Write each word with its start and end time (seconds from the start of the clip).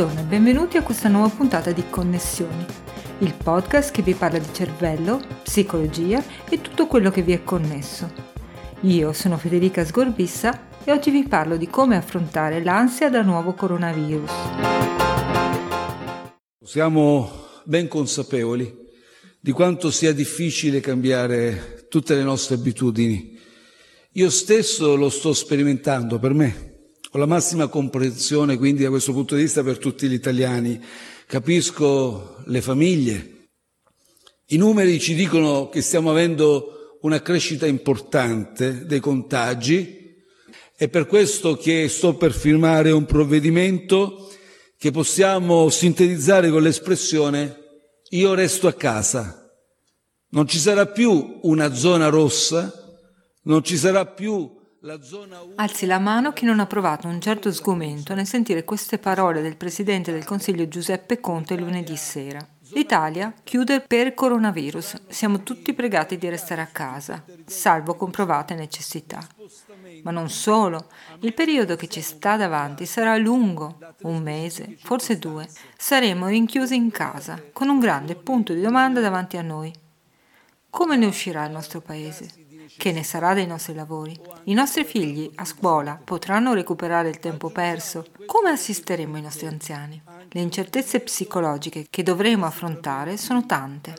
Buongiorno 0.00 0.26
e 0.26 0.30
benvenuti 0.30 0.76
a 0.78 0.82
questa 0.82 1.10
nuova 1.10 1.28
puntata 1.28 1.72
di 1.72 1.84
Connessioni, 1.90 2.64
il 3.18 3.34
podcast 3.34 3.90
che 3.90 4.00
vi 4.00 4.14
parla 4.14 4.38
di 4.38 4.48
cervello, 4.50 5.20
psicologia 5.42 6.24
e 6.48 6.62
tutto 6.62 6.86
quello 6.86 7.10
che 7.10 7.20
vi 7.20 7.32
è 7.32 7.44
connesso. 7.44 8.10
Io 8.80 9.12
sono 9.12 9.36
Federica 9.36 9.84
Sgorbissa 9.84 10.68
e 10.84 10.90
oggi 10.90 11.10
vi 11.10 11.28
parlo 11.28 11.58
di 11.58 11.66
come 11.66 11.96
affrontare 11.96 12.64
l'ansia 12.64 13.10
da 13.10 13.20
nuovo 13.20 13.52
coronavirus. 13.52 14.30
Siamo 16.64 17.30
ben 17.64 17.86
consapevoli 17.86 18.74
di 19.38 19.52
quanto 19.52 19.90
sia 19.90 20.14
difficile 20.14 20.80
cambiare 20.80 21.84
tutte 21.90 22.14
le 22.14 22.22
nostre 22.22 22.54
abitudini. 22.54 23.38
Io 24.12 24.30
stesso 24.30 24.94
lo 24.94 25.10
sto 25.10 25.34
sperimentando 25.34 26.18
per 26.18 26.32
me. 26.32 26.69
Ho 27.12 27.18
la 27.18 27.26
massima 27.26 27.66
comprensione 27.66 28.56
quindi 28.56 28.84
da 28.84 28.88
questo 28.88 29.12
punto 29.12 29.34
di 29.34 29.42
vista 29.42 29.64
per 29.64 29.78
tutti 29.78 30.06
gli 30.06 30.12
italiani. 30.12 30.80
Capisco 31.26 32.36
le 32.46 32.60
famiglie. 32.60 33.48
I 34.50 34.56
numeri 34.56 35.00
ci 35.00 35.16
dicono 35.16 35.68
che 35.70 35.82
stiamo 35.82 36.12
avendo 36.12 36.98
una 37.00 37.20
crescita 37.20 37.66
importante 37.66 38.86
dei 38.86 39.00
contagi. 39.00 40.22
È 40.76 40.88
per 40.88 41.06
questo 41.06 41.56
che 41.56 41.88
sto 41.88 42.14
per 42.14 42.32
firmare 42.32 42.92
un 42.92 43.06
provvedimento 43.06 44.30
che 44.78 44.92
possiamo 44.92 45.68
sintetizzare 45.68 46.48
con 46.48 46.62
l'espressione 46.62 47.58
io 48.10 48.34
resto 48.34 48.68
a 48.68 48.72
casa. 48.72 49.50
Non 50.28 50.46
ci 50.46 50.58
sarà 50.58 50.86
più 50.86 51.40
una 51.42 51.74
zona 51.74 52.08
rossa, 52.08 52.72
non 53.42 53.64
ci 53.64 53.76
sarà 53.76 54.06
più 54.06 54.59
Alzi 55.56 55.84
la 55.84 55.98
mano 55.98 56.32
chi 56.32 56.46
non 56.46 56.58
ha 56.58 56.64
provato 56.64 57.06
un 57.06 57.20
certo 57.20 57.52
sgomento 57.52 58.14
nel 58.14 58.26
sentire 58.26 58.64
queste 58.64 58.96
parole 58.96 59.42
del 59.42 59.58
Presidente 59.58 60.10
del 60.10 60.24
Consiglio 60.24 60.68
Giuseppe 60.68 61.20
Conte 61.20 61.54
lunedì 61.58 61.96
sera. 61.96 62.40
L'Italia 62.72 63.34
chiude 63.44 63.82
per 63.82 64.14
coronavirus. 64.14 65.08
Siamo 65.08 65.42
tutti 65.42 65.74
pregati 65.74 66.16
di 66.16 66.30
restare 66.30 66.62
a 66.62 66.66
casa, 66.72 67.22
salvo 67.44 67.94
comprovate 67.94 68.54
necessità. 68.54 69.20
Ma 70.02 70.12
non 70.12 70.30
solo, 70.30 70.88
il 71.20 71.34
periodo 71.34 71.76
che 71.76 71.88
ci 71.88 72.00
sta 72.00 72.38
davanti 72.38 72.86
sarà 72.86 73.18
lungo, 73.18 73.78
un 74.04 74.22
mese, 74.22 74.78
forse 74.78 75.18
due. 75.18 75.46
Saremo 75.76 76.28
rinchiusi 76.28 76.74
in 76.74 76.90
casa, 76.90 77.42
con 77.52 77.68
un 77.68 77.80
grande 77.80 78.14
punto 78.14 78.54
di 78.54 78.62
domanda 78.62 79.00
davanti 79.00 79.36
a 79.36 79.42
noi. 79.42 79.70
Come 80.70 80.96
ne 80.96 81.04
uscirà 81.04 81.44
il 81.44 81.52
nostro 81.52 81.82
Paese? 81.82 82.39
Che 82.76 82.92
ne 82.92 83.02
sarà 83.02 83.34
dei 83.34 83.46
nostri 83.46 83.74
lavori? 83.74 84.18
I 84.44 84.54
nostri 84.54 84.84
figli 84.84 85.30
a 85.36 85.44
scuola 85.44 86.00
potranno 86.02 86.54
recuperare 86.54 87.08
il 87.08 87.18
tempo 87.18 87.50
perso? 87.50 88.06
Come 88.26 88.50
assisteremo 88.50 89.16
i 89.16 89.22
nostri 89.22 89.46
anziani? 89.46 90.02
Le 90.30 90.40
incertezze 90.40 91.00
psicologiche 91.00 91.86
che 91.90 92.02
dovremo 92.02 92.46
affrontare 92.46 93.16
sono 93.16 93.46
tante. 93.46 93.94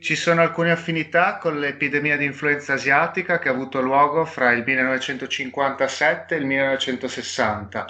Ci 0.00 0.16
sono 0.16 0.42
alcune 0.42 0.70
affinità 0.70 1.38
con 1.38 1.58
l'epidemia 1.58 2.16
di 2.16 2.26
influenza 2.26 2.74
asiatica 2.74 3.38
che 3.38 3.48
ha 3.48 3.52
avuto 3.52 3.80
luogo 3.80 4.24
fra 4.24 4.52
il 4.52 4.62
1957 4.64 6.34
e 6.34 6.38
il 6.38 6.44
1960. 6.44 7.86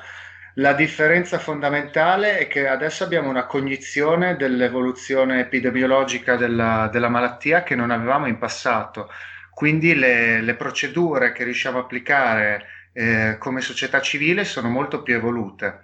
La 0.59 0.73
differenza 0.73 1.41
fondamentale 1.41 2.39
è 2.39 2.47
che 2.47 2.69
adesso 2.69 3.03
abbiamo 3.03 3.29
una 3.29 3.47
cognizione 3.47 4.37
dell'evoluzione 4.37 5.41
epidemiologica 5.41 6.37
della, 6.37 6.89
della 6.93 7.09
malattia 7.09 7.65
che 7.65 7.75
non 7.75 7.91
avevamo 7.91 8.27
in 8.27 8.39
passato. 8.39 9.11
Quindi 9.55 9.95
le, 9.95 10.41
le 10.41 10.55
procedure 10.55 11.33
che 11.33 11.45
riusciamo 11.45 11.79
a 11.79 11.83
applicare 11.83 12.67
eh, 12.93 13.37
come 13.39 13.61
società 13.61 14.01
civile 14.01 14.45
sono 14.45 14.69
molto 14.69 15.03
più 15.03 15.15
evolute. 15.15 15.81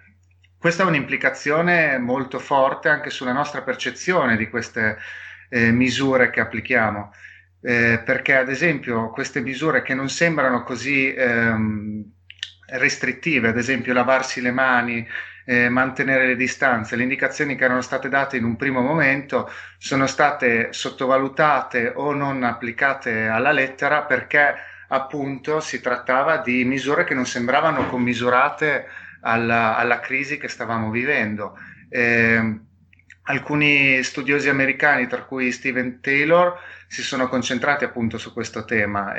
Questa 0.59 0.83
è 0.83 0.87
un'implicazione 0.87 1.99
molto 1.99 2.39
forte 2.39 2.89
anche 2.89 3.11
sulla 3.11 3.33
nostra 3.33 3.63
percezione 3.63 4.37
di 4.37 4.51
queste 4.51 4.99
eh, 5.49 5.71
misure 5.71 6.31
che 6.31 6.41
applichiamo, 6.41 7.13
eh, 7.63 8.03
perché 8.05 8.37
ad 8.37 8.49
esempio 8.49 9.11
queste 9.11 9.41
misure 9.41 9.83
che 9.83 9.95
non 9.95 10.11
sembrano 10.11 10.63
così 10.63 11.15
ehm, 11.15 12.05
restrittive, 12.73 13.49
ad 13.49 13.57
esempio 13.57 13.95
lavarsi 13.95 14.41
le 14.41 14.51
mani, 14.53 15.07
eh, 15.51 15.69
mantenere 15.69 16.29
le 16.29 16.37
distanze. 16.37 16.95
Le 16.95 17.03
indicazioni 17.03 17.57
che 17.57 17.65
erano 17.65 17.81
state 17.81 18.09
date 18.09 18.37
in 18.37 18.45
un 18.45 18.55
primo 18.55 18.83
momento 18.83 19.51
sono 19.79 20.07
state 20.07 20.73
sottovalutate 20.73 21.93
o 21.93 22.13
non 22.13 22.45
applicate 22.45 23.27
alla 23.27 23.51
lettera 23.51 24.05
perché 24.05 24.55
appunto 24.87 25.59
si 25.59 25.81
trattava 25.81 26.37
di 26.37 26.65
misure 26.65 27.03
che 27.03 27.15
non 27.15 27.27
sembravano 27.27 27.89
commisurate 27.89 28.87
alla, 29.23 29.77
alla 29.77 29.99
crisi 29.99 30.39
che 30.39 30.47
stavamo 30.47 30.89
vivendo. 30.89 31.59
Eh, 31.89 32.61
alcuni 33.25 34.03
studiosi 34.03 34.49
americani, 34.49 35.07
tra 35.07 35.23
cui 35.23 35.53
Steven 35.53 36.01
Taylor, 36.01 36.59
si 36.87 37.03
sono 37.03 37.29
concentrati 37.29 37.85
appunto 37.85 38.19
su 38.19 38.33
questo 38.33 38.65
tema. 38.65 39.15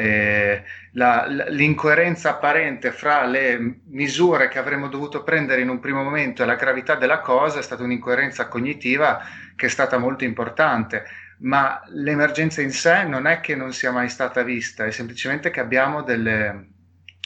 La, 0.94 1.26
l'incoerenza 1.28 2.32
apparente 2.32 2.92
fra 2.92 3.26
le 3.26 3.80
misure 3.88 4.50
che 4.50 4.60
avremmo 4.60 4.88
dovuto 4.88 5.24
prendere 5.24 5.62
in 5.62 5.70
un 5.70 5.80
primo 5.80 6.04
momento 6.04 6.44
e 6.44 6.46
la 6.46 6.56
gravità 6.56 6.96
della 6.96 7.20
cosa 7.20 7.60
è 7.60 7.64
stata 7.64 7.84
un'incoerenza 7.84 8.48
cognitiva 8.48 9.22
che 9.56 9.68
è 9.68 9.70
stata 9.70 9.98
molto 9.98 10.24
importante. 10.24 11.06
Ma 11.40 11.82
l'emergenza 11.88 12.62
in 12.62 12.72
sé 12.72 13.04
non 13.04 13.26
è 13.26 13.40
che 13.40 13.56
non 13.56 13.74
sia 13.74 13.92
mai 13.92 14.10
stata 14.10 14.44
vista, 14.44 14.86
è 14.86 14.92
semplicemente 14.92 15.50
che 15.50 15.60
abbiamo 15.60 16.04
delle, 16.04 16.68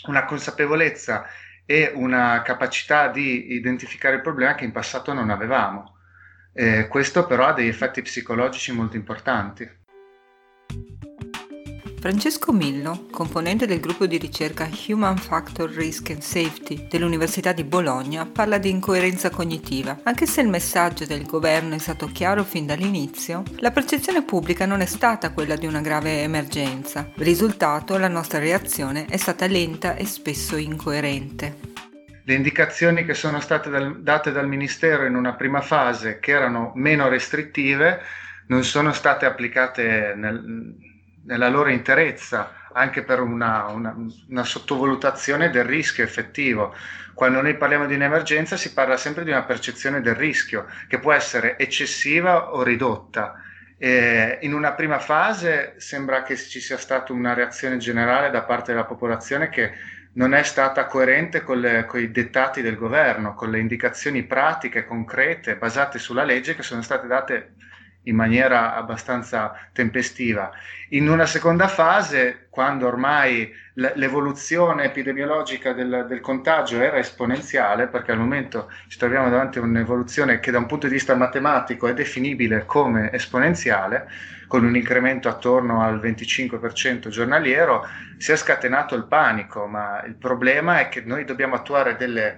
una 0.07 0.23
consapevolezza 0.25 1.25
e 1.65 1.91
una 1.95 2.41
capacità 2.43 3.07
di 3.09 3.53
identificare 3.53 4.15
il 4.15 4.21
problema 4.21 4.55
che 4.55 4.63
in 4.63 4.71
passato 4.71 5.11
non 5.11 5.29
avevamo. 5.31 5.94
Eh, 6.57 6.87
questo 6.87 7.25
però 7.25 7.47
ha 7.47 7.53
degli 7.53 7.67
effetti 7.67 8.01
psicologici 8.01 8.71
molto 8.71 8.95
importanti. 8.95 9.69
Francesco 11.99 12.53
Millo, 12.53 13.07
componente 13.11 13.65
del 13.65 13.81
gruppo 13.81 14.05
di 14.05 14.17
ricerca 14.17 14.69
Human 14.87 15.17
Factor 15.17 15.69
Risk 15.69 16.11
and 16.11 16.21
Safety 16.21 16.87
dell'Università 16.87 17.51
di 17.51 17.63
Bologna, 17.63 18.25
parla 18.25 18.57
di 18.57 18.69
incoerenza 18.69 19.29
cognitiva. 19.31 19.99
Anche 20.03 20.27
se 20.27 20.39
il 20.41 20.47
messaggio 20.47 21.05
del 21.05 21.25
governo 21.25 21.75
è 21.75 21.79
stato 21.79 22.05
chiaro 22.05 22.43
fin 22.45 22.65
dall'inizio, 22.67 23.43
la 23.57 23.71
percezione 23.71 24.23
pubblica 24.23 24.65
non 24.65 24.79
è 24.79 24.85
stata 24.85 25.33
quella 25.33 25.55
di 25.55 25.65
una 25.65 25.81
grave 25.81 26.21
emergenza. 26.21 27.09
Risultato, 27.15 27.97
la 27.97 28.07
nostra 28.07 28.39
reazione 28.39 29.07
è 29.07 29.17
stata 29.17 29.45
lenta 29.47 29.95
e 29.95 30.05
spesso 30.05 30.55
incoerente. 30.55 31.73
Le 32.27 32.33
indicazioni 32.33 33.05
che 33.05 33.13
sono 33.13 33.39
state 33.39 33.69
dal, 33.69 34.01
date 34.01 34.31
dal 34.31 34.47
Ministero 34.47 35.05
in 35.05 35.15
una 35.15 35.35
prima 35.35 35.61
fase, 35.61 36.19
che 36.19 36.31
erano 36.31 36.71
meno 36.73 37.07
restrittive, 37.07 38.01
non 38.47 38.63
sono 38.63 38.93
state 38.93 39.27
applicate 39.27 40.13
nel, 40.15 40.75
nella 41.25 41.49
loro 41.49 41.69
interezza, 41.69 42.51
anche 42.73 43.03
per 43.03 43.21
una, 43.21 43.65
una, 43.67 43.95
una, 44.27 44.43
sottovalutazione 44.43 45.51
del 45.51 45.65
rischio 45.65 46.03
effettivo. 46.03 46.75
Quando 47.13 47.41
noi 47.41 47.55
parliamo 47.57 47.85
di 47.85 47.93
un'emergenza 47.93 48.57
si 48.57 48.73
parla 48.73 48.97
sempre 48.97 49.23
di 49.23 49.29
una 49.29 49.43
percezione 49.43 50.01
del 50.01 50.15
rischio, 50.15 50.65
che 50.87 50.97
può 50.97 51.13
essere 51.13 51.59
eccessiva 51.59 52.53
o 52.53 52.63
ridotta. 52.63 53.39
E 53.77 54.39
in 54.41 54.55
una 54.55 54.71
prima 54.73 54.97
fase 54.97 55.75
sembra 55.77 56.23
che 56.23 56.37
ci 56.37 56.59
sia 56.59 56.77
stata 56.77 57.13
una 57.13 57.33
reazione 57.33 57.77
generale 57.77 58.31
da 58.31 58.41
parte 58.41 58.71
della 58.71 58.85
popolazione 58.85 59.49
che 59.49 59.73
non 60.15 60.33
è 60.33 60.43
stata 60.43 60.85
coerente 60.85 61.41
con, 61.41 61.59
le, 61.59 61.85
con, 61.85 61.99
i 61.99 62.11
dettati 62.11 62.61
del 62.61 62.77
governo, 62.77 63.33
con 63.33 63.49
le 63.49 63.59
indicazioni 63.59 64.23
pratiche, 64.23 64.85
concrete, 64.85 65.57
basate 65.57 65.99
sulla 65.99 66.23
legge 66.23 66.55
che 66.55 66.63
sono 66.63 66.81
state 66.81 67.07
date 67.07 67.53
in 68.05 68.15
maniera 68.15 68.75
abbastanza 68.75 69.53
tempestiva. 69.71 70.51
In 70.89 71.09
una 71.09 71.25
seconda 71.25 71.67
fase, 71.67 72.47
quando 72.49 72.87
ormai 72.87 73.51
l'evoluzione 73.73 74.85
epidemiologica 74.85 75.73
del, 75.73 76.05
del, 76.07 76.21
contagio 76.21 76.79
era 76.79 76.97
esponenziale, 76.97 77.87
perché 77.87 78.11
al 78.11 78.19
momento 78.19 78.71
ci 78.87 78.97
troviamo 78.97 79.29
davanti 79.29 79.57
a 79.57 79.61
un'evoluzione 79.61 80.39
che 80.39 80.51
da 80.51 80.59
un 80.59 80.65
punto 80.65 80.87
di 80.87 80.93
vista 80.93 81.15
matematico 81.15 81.87
è 81.87 81.93
definibile 81.93 82.65
come 82.65 83.11
esponenziale, 83.11 84.07
con 84.47 84.63
un 84.63 84.75
incremento 84.75 85.27
attorno 85.27 85.81
al 85.81 85.99
25% 85.99 87.09
giornaliero, 87.09 87.85
si 88.17 88.31
è 88.31 88.35
scatenato 88.35 88.95
il 88.95 89.05
panico, 89.05 89.65
ma 89.65 90.03
il 90.05 90.15
problema 90.15 90.79
è 90.79 90.89
che 90.89 91.01
noi 91.01 91.25
dobbiamo 91.25 91.55
attuare 91.55 91.97
delle 91.97 92.37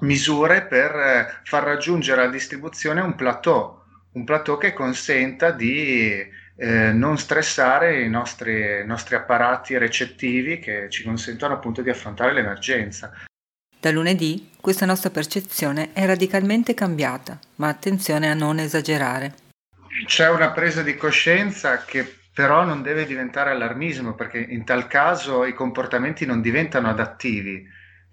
misure 0.00 0.62
per 0.62 0.94
eh, 0.94 1.40
far 1.44 1.64
raggiungere 1.64 2.22
alla 2.22 2.30
distribuzione 2.30 3.00
un 3.00 3.14
plateau, 3.14 3.75
un 4.16 4.24
plateau 4.24 4.58
che 4.58 4.72
consenta 4.72 5.50
di 5.50 6.26
eh, 6.56 6.92
non 6.92 7.18
stressare 7.18 8.02
i 8.02 8.08
nostri, 8.08 8.80
i 8.80 8.86
nostri 8.86 9.14
apparati 9.14 9.76
recettivi 9.76 10.58
che 10.58 10.88
ci 10.88 11.04
consentono 11.04 11.54
appunto 11.54 11.82
di 11.82 11.90
affrontare 11.90 12.32
l'emergenza. 12.32 13.12
Da 13.78 13.90
lunedì 13.90 14.50
questa 14.58 14.86
nostra 14.86 15.10
percezione 15.10 15.92
è 15.92 16.06
radicalmente 16.06 16.72
cambiata, 16.72 17.38
ma 17.56 17.68
attenzione 17.68 18.30
a 18.30 18.34
non 18.34 18.58
esagerare. 18.58 19.34
C'è 20.06 20.28
una 20.30 20.50
presa 20.50 20.82
di 20.82 20.96
coscienza 20.96 21.84
che 21.84 22.20
però 22.32 22.64
non 22.64 22.82
deve 22.82 23.06
diventare 23.06 23.50
allarmismo 23.50 24.14
perché 24.14 24.38
in 24.38 24.64
tal 24.64 24.86
caso 24.88 25.44
i 25.44 25.54
comportamenti 25.54 26.26
non 26.26 26.40
diventano 26.40 26.88
adattivi, 26.88 27.66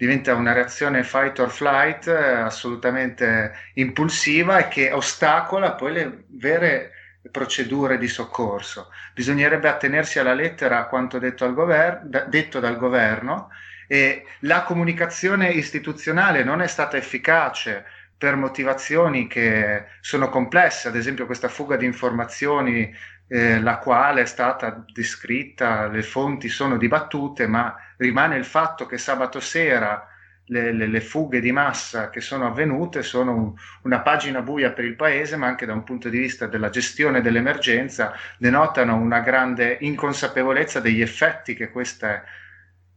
diventa 0.04 0.36
una 0.36 0.52
reazione 0.52 1.02
fight 1.04 1.40
or 1.40 1.50
flight 1.50 2.08
eh, 2.08 2.14
assolutamente 2.14 3.54
impulsiva 3.76 4.58
e 4.58 4.68
che 4.68 4.92
ostacola 4.92 5.76
poi 5.76 5.94
le 5.94 6.24
vere 6.32 6.92
procedure 7.32 7.98
di 7.98 8.10
soccorso. 8.10 8.90
Bisognerebbe 9.14 9.70
attenersi 9.70 10.20
alla 10.20 10.34
lettera 10.34 10.80
a 10.80 10.88
quanto 10.88 11.20
detto, 11.20 11.52
gover- 11.54 12.02
detto 12.28 12.60
dal 12.60 12.78
governo 12.78 13.48
e 13.88 14.26
la 14.40 14.64
comunicazione 14.64 15.52
istituzionale 15.52 16.44
non 16.44 16.62
è 16.62 16.68
stata 16.68 16.98
efficace 16.98 17.86
per 18.18 18.36
motivazioni 18.36 19.28
che 19.28 19.86
sono 20.02 20.28
complesse, 20.28 20.90
ad 20.90 20.98
esempio 20.98 21.26
questa 21.26 21.48
fuga 21.48 21.78
di 21.78 21.86
informazioni 21.86 22.94
eh, 23.28 23.60
la 23.62 23.78
quale 23.78 24.22
è 24.22 24.26
stata 24.26 24.84
descritta, 24.92 25.88
le 25.88 26.04
fonti 26.04 26.50
sono 26.50 26.78
dibattute, 26.78 27.48
ma 27.48 27.74
rimane 28.04 28.36
il 28.36 28.46
fatto 28.46 28.86
che 28.86 28.98
sabato 28.98 29.40
sera 29.40 30.08
le, 30.48 30.74
le, 30.74 30.88
le 30.88 31.02
fughe 31.02 31.40
di 31.40 31.52
massa 31.52 32.10
che 32.10 32.20
sono 32.20 32.46
avvenute 32.48 33.02
sono 33.02 33.34
un, 33.34 33.54
una 33.84 34.02
pagina 34.02 34.42
buia 34.42 34.72
per 34.72 34.86
il 34.86 34.96
paese, 34.96 35.38
ma 35.38 35.48
anche 35.48 35.66
da 35.66 35.74
un 35.74 35.84
punto 35.84 36.10
di 36.10 36.20
vista 36.20 36.48
della 36.48 36.70
gestione 36.70 37.22
dell'emergenza 37.22 38.14
denotano 38.38 38.96
una 38.96 39.22
grande 39.22 39.78
inconsapevolezza 39.82 40.80
degli 40.80 41.02
effetti 41.02 41.56
che 41.56 41.70
queste, 41.70 42.24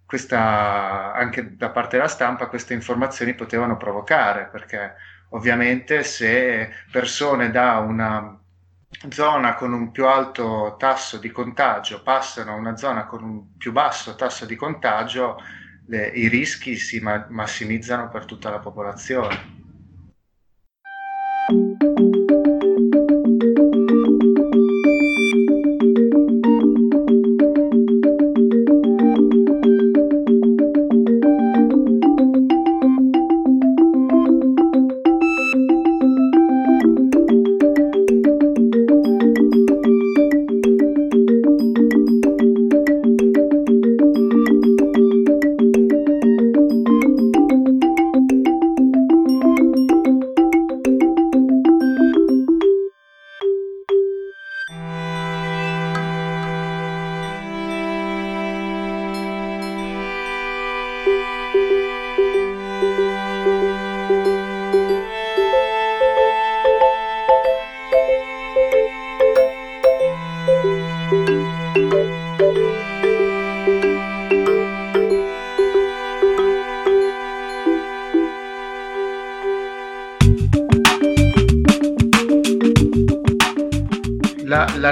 questa, 0.05 1.12
anche 1.12 1.56
da 1.56 1.70
parte 1.70 1.97
della 1.97 2.09
stampa 2.09 2.47
queste 2.47 2.75
informazioni 2.75 3.35
potevano 3.35 3.76
provocare, 3.76 4.49
perché 4.50 4.94
ovviamente 5.31 6.02
se 6.02 6.70
persone 6.91 7.50
da 7.50 7.79
una 7.79 8.41
zona 9.10 9.54
con 9.54 9.72
un 9.72 9.90
più 9.90 10.06
alto 10.06 10.76
tasso 10.78 11.19
di 11.19 11.31
contagio 11.31 12.02
passano 12.02 12.52
a 12.52 12.54
una 12.54 12.76
zona 12.76 13.06
con 13.06 13.22
un 13.22 13.56
più 13.56 13.72
basso 13.72 14.14
tasso 14.14 14.46
di 14.46 14.56
contagio, 14.56 15.37
le, 15.87 16.08
i 16.08 16.28
rischi 16.28 16.76
si 16.76 17.00
ma- 17.00 17.26
massimizzano 17.28 18.08
per 18.08 18.25
tutta 18.25 18.50
la 18.50 18.58
popolazione. 18.58 19.54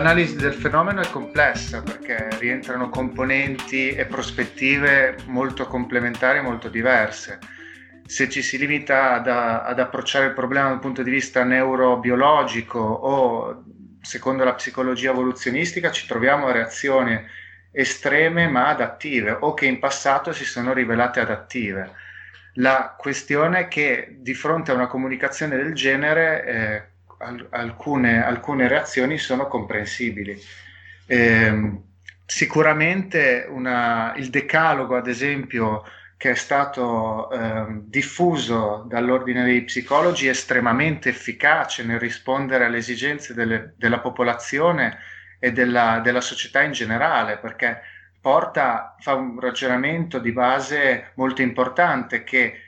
L'analisi 0.05 0.37
del 0.37 0.53
fenomeno 0.53 1.01
è 1.01 1.09
complessa 1.09 1.81
perché 1.81 2.29
rientrano 2.39 2.91
componenti 2.91 3.89
e 3.89 4.05
prospettive 4.05 5.17
molto 5.29 5.67
complementari 5.67 6.41
e 6.41 6.43
molto 6.43 6.69
diverse. 6.69 7.39
Se 8.05 8.29
ci 8.29 8.43
si 8.43 8.59
limita 8.59 9.15
ad, 9.15 9.29
ad 9.29 9.81
approcciare 9.81 10.27
il 10.27 10.35
problema 10.35 10.69
dal 10.69 10.79
punto 10.79 11.03
di 11.03 11.11
vista 11.11 11.43
neurobiologico 11.43 12.79
o 12.79 13.65
secondo 14.03 14.45
la 14.45 14.53
psicologia 14.53 15.11
evoluzionistica 15.11 15.91
ci 15.91 16.07
troviamo 16.07 16.49
a 16.49 16.53
reazioni 16.53 17.19
estreme 17.73 18.47
ma 18.47 18.69
adattive 18.69 19.35
o 19.41 19.55
che 19.55 19.65
in 19.65 19.79
passato 19.79 20.35
si 20.35 20.45
sono 20.45 20.75
rivelate 20.75 21.21
adattive. 21.21 21.93
La 22.57 22.95
questione 22.99 23.61
è 23.61 23.69
che 23.69 24.19
di 24.19 24.35
fronte 24.35 24.71
a 24.71 24.75
una 24.75 24.87
comunicazione 24.87 25.57
del 25.57 25.73
genere 25.73 26.45
eh, 26.45 26.94
alcune, 27.51 28.25
alcune, 28.25 28.69
reazioni 28.69 29.19
sono 29.19 29.47
comprensibili. 29.47 30.41
Eh, 31.07 31.81
sicuramente 32.27 33.47
una, 33.49 34.15
il 34.17 34.31
decalogo, 34.31 34.97
ad 34.97 35.07
esempio, 35.07 35.85
che 36.17 36.31
è 36.31 36.35
stato 36.35 37.31
eh, 37.31 37.67
diffuso 37.83 38.85
dall'ordine 38.89 39.45
dei 39.45 39.63
psicologi 39.65 40.27
è 40.27 40.31
estremamente 40.31 41.11
efficace 41.11 41.85
nel 41.85 41.99
rispondere 41.99 42.65
alle 42.65 42.79
esigenze 42.79 43.35
delle, 43.35 43.75
della 43.77 44.01
popolazione 44.01 44.99
e 45.39 45.53
della, 45.53 46.01
della, 46.03 46.23
società 46.23 46.63
in 46.63 46.73
generale, 46.73 47.37
perché 47.37 47.83
porta, 48.21 48.97
fa 49.01 49.15
un 49.15 49.39
ragionamento 49.39 50.19
di 50.19 50.33
base 50.33 51.11
molto 51.17 51.43
importante 51.43 52.25
che 52.25 52.61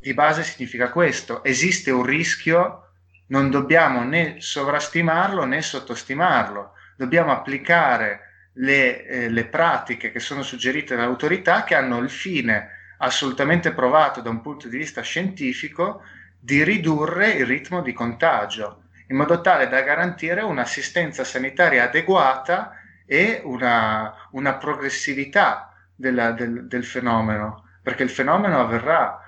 di 0.00 0.14
base 0.14 0.42
significa 0.42 0.90
questo, 0.90 1.44
esiste 1.44 1.90
un 1.90 2.02
rischio 2.02 2.89
non 3.30 3.50
dobbiamo 3.50 4.02
né 4.04 4.36
sovrastimarlo 4.38 5.44
né 5.44 5.62
sottostimarlo, 5.62 6.74
dobbiamo 6.96 7.32
applicare 7.32 8.48
le, 8.54 9.04
eh, 9.06 9.28
le 9.28 9.46
pratiche 9.46 10.12
che 10.12 10.20
sono 10.20 10.42
suggerite 10.42 10.96
dall'autorità 10.96 11.64
che 11.64 11.74
hanno 11.74 11.98
il 11.98 12.10
fine 12.10 12.70
assolutamente 12.98 13.72
provato 13.72 14.20
da 14.20 14.30
un 14.30 14.40
punto 14.40 14.68
di 14.68 14.76
vista 14.76 15.00
scientifico 15.00 16.02
di 16.38 16.62
ridurre 16.64 17.30
il 17.30 17.46
ritmo 17.46 17.82
di 17.82 17.92
contagio 17.92 18.82
in 19.10 19.16
modo 19.16 19.40
tale 19.40 19.68
da 19.68 19.80
garantire 19.82 20.40
un'assistenza 20.40 21.24
sanitaria 21.24 21.84
adeguata 21.84 22.76
e 23.04 23.40
una, 23.44 24.14
una 24.32 24.54
progressività 24.54 25.74
della, 25.96 26.30
del, 26.30 26.68
del 26.68 26.84
fenomeno, 26.84 27.64
perché 27.82 28.04
il 28.04 28.10
fenomeno 28.10 28.60
avverrà 28.60 29.19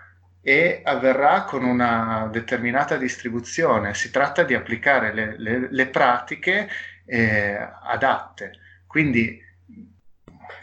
e 0.42 0.82
avverrà 0.84 1.44
con 1.44 1.64
una 1.64 2.28
determinata 2.30 2.96
distribuzione. 2.96 3.94
Si 3.94 4.10
tratta 4.10 4.42
di 4.42 4.54
applicare 4.54 5.14
le, 5.14 5.34
le, 5.38 5.68
le 5.70 5.86
pratiche 5.86 6.68
eh, 7.04 7.68
adatte. 7.84 8.58
Quindi 8.86 9.40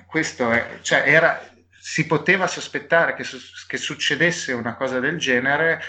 questo 0.05 0.51
è, 0.51 0.79
cioè 0.81 1.03
era, 1.05 1.39
si 1.69 2.05
poteva 2.05 2.45
sospettare 2.47 3.13
che, 3.13 3.23
che, 3.67 3.77
succedesse 3.77 4.51
una 4.51 4.75
cosa 4.75 4.99
del 4.99 5.17
genere, 5.17 5.81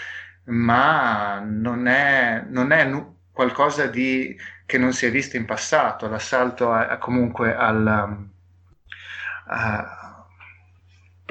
ma 0.45 1.39
non 1.43 1.87
è, 1.87 2.43
non 2.47 2.71
è 2.71 2.85
nu- 2.85 3.17
qualcosa 3.31 3.87
di, 3.87 4.37
che 4.65 4.77
non 4.77 4.93
si 4.93 5.05
è 5.05 5.11
visto 5.11 5.35
in 5.35 5.45
passato. 5.45 6.07
L'assalto 6.07 6.71
a, 6.71 6.87
a 6.87 6.97
comunque 6.97 7.53
al, 7.53 7.87
a, 9.47 10.25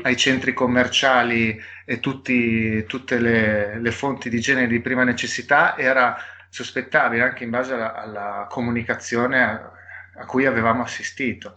ai 0.03 0.17
centri 0.17 0.53
commerciali 0.53 1.59
e 1.91 1.99
tutti, 1.99 2.85
tutte 2.87 3.19
le, 3.19 3.81
le, 3.81 3.91
fonti 3.91 4.31
di 4.31 4.39
genere 4.39 4.69
di 4.69 4.79
prima 4.79 5.03
necessità 5.03 5.77
era 5.77 6.17
sospettabile 6.49 7.25
anche 7.25 7.43
in 7.43 7.51
base 7.51 7.75
alla, 7.75 7.95
alla 7.97 8.47
comunicazione 8.49 9.43
a, 9.43 9.73
a 10.19 10.25
cui 10.25 10.47
avevamo 10.47 10.85
assistito. 10.85 11.53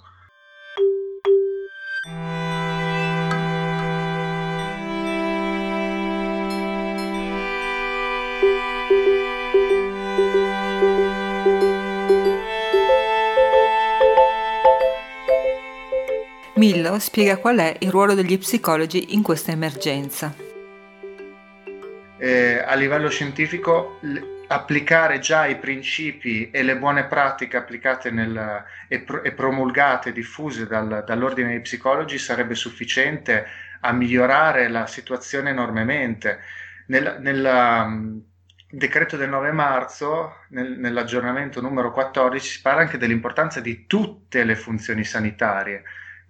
2000 16.94 17.00
spiega 17.00 17.38
qual 17.38 17.58
è 17.58 17.76
il 17.80 17.90
ruolo 17.90 18.14
degli 18.14 18.38
psicologi 18.38 19.14
in 19.14 19.24
questa 19.24 19.52
emergenza. 19.52 20.34
Eh, 22.18 22.64
a 22.66 22.74
livello 22.76 23.10
scientifico 23.10 24.00
applicare 24.48 25.20
già 25.20 25.46
i 25.46 25.58
principi 25.58 26.52
e 26.52 26.64
le 26.64 26.78
buone 26.78 27.06
pratiche 27.06 27.58
applicate 27.58 28.12
nel, 28.12 28.64
e, 28.88 29.00
pro- 29.00 29.24
e, 29.24 29.32
promulgate, 29.32 30.12
diffuse 30.12 30.68
dal, 30.68 31.04
dall'ordine 31.06 31.50
dei 31.50 31.62
psicologi 31.62 32.18
sarebbe 32.18 32.56
sufficiente 32.56 33.46
a 33.82 33.92
migliorare 33.92 34.70
la 34.70 34.86
situazione 34.86 35.50
enormemente. 35.50 36.40
Nel, 36.88 37.18
nel 37.20 37.84
um, 37.86 38.22
decreto 38.70 39.18
del 39.18 39.30
9 39.30 39.52
marzo, 39.52 40.36
nel, 40.50 40.78
nell'aggiornamento 40.78 41.60
numero 41.60 41.92
14, 41.92 42.48
si 42.48 42.62
parla 42.62 42.82
anche 42.82 42.98
dell'importanza 42.98 43.60
di 43.60 43.86
tutte 43.88 44.44
le 44.44 44.56
funzioni 44.56 45.04
sanitarie 45.04 45.84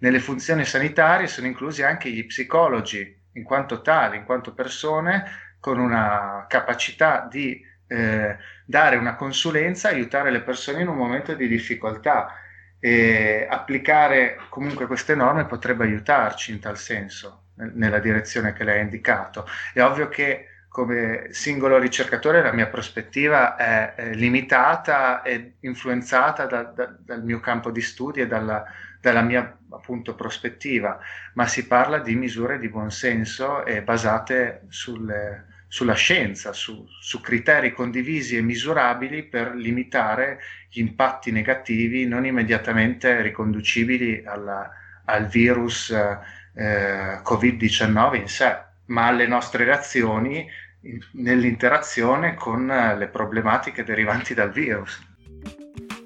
nelle 0.04 0.20
funzioni 0.20 0.66
sanitarie 0.66 1.26
sono 1.26 1.46
inclusi 1.46 1.82
anche 1.82 2.10
gli 2.10 2.26
psicologi 2.26 3.22
in 3.32 3.42
quanto 3.42 3.80
tali, 3.80 4.18
in 4.18 4.24
quanto 4.24 4.52
persone 4.52 5.24
con 5.58 5.78
una 5.78 6.44
capacità 6.46 7.26
di 7.28 7.58
eh, 7.86 8.36
dare 8.66 8.96
una 8.96 9.14
consulenza, 9.14 9.88
aiutare 9.88 10.30
le 10.30 10.42
persone 10.42 10.82
in 10.82 10.88
un 10.88 10.96
momento 10.96 11.32
di 11.32 11.48
difficoltà 11.48 12.34
e 12.78 13.46
applicare 13.48 14.36
comunque 14.50 14.86
queste 14.86 15.14
norme 15.14 15.46
potrebbe 15.46 15.84
aiutarci 15.84 16.52
in 16.52 16.60
tal 16.60 16.76
senso, 16.76 17.44
nella 17.54 17.98
direzione 17.98 18.52
che 18.52 18.62
lei 18.62 18.80
ha 18.80 18.82
indicato. 18.82 19.46
È 19.72 19.80
ovvio 19.80 20.10
che 20.10 20.48
come 20.68 21.28
singolo 21.30 21.78
ricercatore 21.78 22.42
la 22.42 22.52
mia 22.52 22.66
prospettiva 22.66 23.56
è, 23.56 23.94
è 23.94 24.12
limitata 24.12 25.22
e 25.22 25.54
influenzata 25.60 26.44
da, 26.44 26.62
da, 26.64 26.94
dal 26.98 27.24
mio 27.24 27.40
campo 27.40 27.70
di 27.70 27.80
studi 27.80 28.20
e 28.20 28.26
dalla, 28.26 28.64
dalla 29.04 29.20
mia 29.20 29.58
appunto 29.70 30.14
prospettiva, 30.14 30.98
ma 31.34 31.46
si 31.46 31.66
parla 31.66 31.98
di 31.98 32.14
misure 32.14 32.58
di 32.58 32.70
buonsenso 32.70 33.66
e 33.66 33.82
basate 33.82 34.62
sulle, 34.68 35.44
sulla 35.68 35.92
scienza, 35.92 36.54
su, 36.54 36.86
su, 37.00 37.20
criteri 37.20 37.74
condivisi 37.74 38.38
e 38.38 38.40
misurabili 38.40 39.24
per 39.24 39.54
limitare 39.54 40.40
gli 40.70 40.80
impatti 40.80 41.32
negativi 41.32 42.06
non 42.06 42.24
immediatamente 42.24 43.20
riconducibili 43.20 44.22
alla, 44.24 44.70
al 45.04 45.26
virus 45.26 45.90
eh, 45.90 47.20
Covid-19 47.22 48.14
in 48.14 48.28
sé, 48.28 48.56
ma 48.86 49.08
alle 49.08 49.26
nostre 49.26 49.64
reazioni 49.64 50.48
in, 50.80 50.98
nell'interazione 51.12 52.34
con 52.36 52.66
le 52.66 53.08
problematiche 53.08 53.84
derivanti 53.84 54.32
dal 54.32 54.50
virus. 54.50 55.12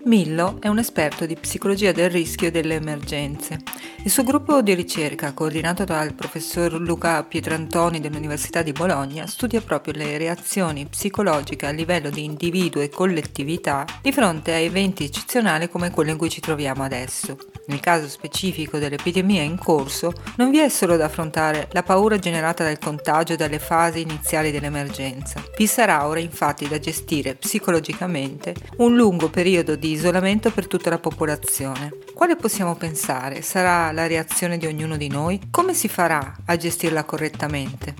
Millo 0.08 0.56
è 0.58 0.68
un 0.68 0.78
esperto 0.78 1.26
di 1.26 1.36
psicologia 1.36 1.92
del 1.92 2.08
rischio 2.08 2.48
e 2.48 2.50
delle 2.50 2.76
emergenze. 2.76 3.58
Il 4.04 4.10
suo 4.10 4.22
gruppo 4.22 4.62
di 4.62 4.72
ricerca, 4.72 5.34
coordinato 5.34 5.84
dal 5.84 6.14
professor 6.14 6.72
Luca 6.80 7.22
Pietrantoni 7.24 8.00
dell'Università 8.00 8.62
di 8.62 8.72
Bologna, 8.72 9.26
studia 9.26 9.60
proprio 9.60 9.92
le 9.92 10.16
reazioni 10.16 10.86
psicologiche 10.86 11.66
a 11.66 11.72
livello 11.72 12.08
di 12.08 12.24
individuo 12.24 12.80
e 12.80 12.88
collettività 12.88 13.84
di 14.00 14.10
fronte 14.10 14.54
a 14.54 14.56
eventi 14.56 15.04
eccezionali 15.04 15.68
come 15.68 15.90
quello 15.90 16.12
in 16.12 16.16
cui 16.16 16.30
ci 16.30 16.40
troviamo 16.40 16.84
adesso. 16.84 17.36
Nel 17.66 17.80
caso 17.80 18.08
specifico 18.08 18.78
dell'epidemia 18.78 19.42
in 19.42 19.58
corso, 19.58 20.14
non 20.36 20.50
vi 20.50 20.60
è 20.60 20.70
solo 20.70 20.96
da 20.96 21.04
affrontare 21.04 21.68
la 21.72 21.82
paura 21.82 22.18
generata 22.18 22.64
dal 22.64 22.78
contagio 22.78 23.36
dalle 23.36 23.58
fasi 23.58 24.00
iniziali 24.00 24.50
dell'emergenza. 24.50 25.42
Vi 25.54 25.66
sarà 25.66 26.06
ora 26.06 26.18
infatti 26.18 26.66
da 26.66 26.78
gestire 26.78 27.34
psicologicamente 27.34 28.54
un 28.78 28.96
lungo 28.96 29.28
periodo 29.28 29.76
di 29.76 29.97
isolamento 29.98 30.52
per 30.52 30.68
tutta 30.68 30.90
la 30.90 30.98
popolazione. 30.98 31.90
Quale 32.14 32.36
possiamo 32.36 32.76
pensare 32.76 33.42
sarà 33.42 33.90
la 33.90 34.06
reazione 34.06 34.56
di 34.56 34.66
ognuno 34.66 34.96
di 34.96 35.08
noi? 35.08 35.48
Come 35.50 35.74
si 35.74 35.88
farà 35.88 36.36
a 36.46 36.56
gestirla 36.56 37.02
correttamente? 37.02 37.94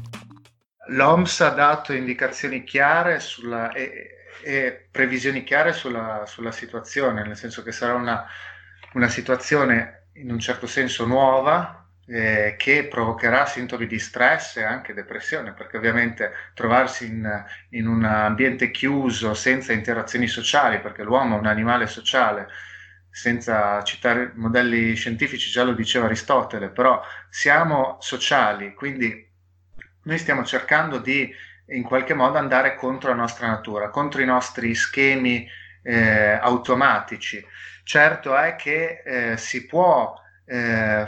L'OMS 0.91 1.41
ha 1.41 1.51
dato 1.51 1.93
indicazioni 1.93 2.63
chiare 2.63 3.19
sulla, 3.19 3.73
e, 3.73 4.29
e, 4.45 4.89
previsioni 4.91 5.43
chiare 5.43 5.73
sulla, 5.73 6.23
sulla, 6.25 6.53
situazione, 6.53 7.27
nel 7.27 7.37
senso 7.37 7.63
che 7.63 7.73
sarà 7.73 7.95
una, 7.95 8.25
una 8.95 9.09
situazione 9.09 10.07
in 10.15 10.31
un 10.31 10.39
certo 10.39 10.69
senso 10.69 11.05
nuova, 11.05 11.88
eh, 12.09 12.55
che 12.57 12.87
provocherà 12.87 13.45
sintomi 13.45 13.87
di 13.87 13.99
stress 13.99 14.57
e 14.57 14.65
anche 14.65 14.95
depressione, 14.95 15.53
perché 15.53 15.77
ovviamente 15.77 16.33
trovarsi 16.55 17.07
in, 17.07 17.45
in, 17.71 17.87
un 17.87 18.05
ambiente 18.05 18.71
chiuso, 18.71 19.35
senza 19.35 19.73
interazioni 19.73 20.27
sociali, 20.27 20.81
perché 20.81 21.03
l'uomo 21.03 21.37
è 21.37 21.39
un 21.39 21.47
animale 21.47 21.87
sociale, 21.87 22.49
senza 23.11 23.83
citare 23.83 24.33
modelli 24.37 24.95
scientifici, 24.95 25.51
già 25.51 25.65
lo 25.65 25.73
diceva 25.73 26.07
Aristotele, 26.07 26.71
però 26.71 27.03
siamo 27.29 27.99
sociali, 28.01 28.73
quindi 28.75 29.27
noi 30.05 30.19
stiamo 30.19 30.45
cercando 30.45 30.99
di 30.99 31.31
in 31.71 31.83
qualche 31.83 32.15
modo 32.15 32.39
andare 32.39 32.75
contro 32.77 33.11
la 33.11 33.17
nostra 33.17 33.47
natura, 33.49 33.91
contro 33.91 34.23
i 34.23 34.25
nostri 34.25 34.75
schemi 34.75 35.47
eh, 35.83 36.39
automatici. 36.41 37.45
Certo 37.83 38.35
è 38.35 38.57
che 38.57 39.03
eh, 39.05 39.37
si 39.37 39.67
può 39.67 40.15
eh, 40.47 41.07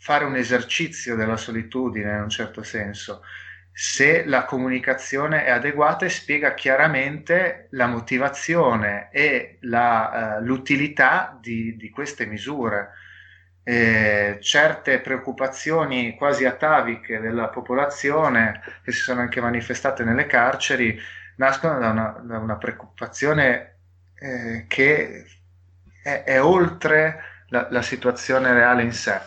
fare 0.00 0.24
un 0.24 0.34
esercizio 0.34 1.14
della 1.14 1.36
solitudine 1.36 2.14
in 2.14 2.22
un 2.22 2.30
certo 2.30 2.62
senso, 2.62 3.22
se 3.70 4.24
la 4.24 4.44
comunicazione 4.44 5.44
è 5.44 5.50
adeguata 5.50 6.06
e 6.06 6.08
spiega 6.08 6.54
chiaramente 6.54 7.68
la 7.72 7.86
motivazione 7.86 9.10
e 9.12 9.58
la, 9.62 10.38
uh, 10.38 10.44
l'utilità 10.44 11.38
di, 11.40 11.76
di, 11.76 11.90
queste 11.90 12.26
misure. 12.26 12.90
Eh, 13.62 14.38
certe 14.40 15.00
preoccupazioni 15.00 16.16
quasi 16.16 16.46
ataviche 16.46 17.20
della 17.20 17.48
popolazione 17.48 18.62
che 18.82 18.90
si 18.90 19.00
sono 19.00 19.20
anche 19.20 19.40
manifestate 19.40 20.02
nelle 20.02 20.24
carceri 20.24 20.98
nascono 21.36 21.78
da 21.78 21.90
una, 21.90 22.20
da 22.24 22.38
una 22.38 22.56
preoccupazione 22.56 23.76
eh, 24.14 24.64
che 24.66 25.26
è, 26.02 26.22
è 26.24 26.42
oltre 26.42 27.22
la, 27.48 27.68
la 27.70 27.82
situazione 27.82 28.52
reale 28.52 28.82
in 28.82 28.92
sé. 28.92 29.20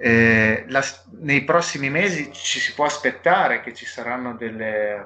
Eh, 0.00 0.64
la, 0.68 0.82
nei 1.20 1.42
prossimi 1.42 1.90
mesi 1.90 2.32
ci 2.32 2.60
si 2.60 2.72
può 2.72 2.84
aspettare 2.84 3.60
che 3.60 3.74
ci 3.74 3.84
saranno 3.84 4.34
delle, 4.34 5.04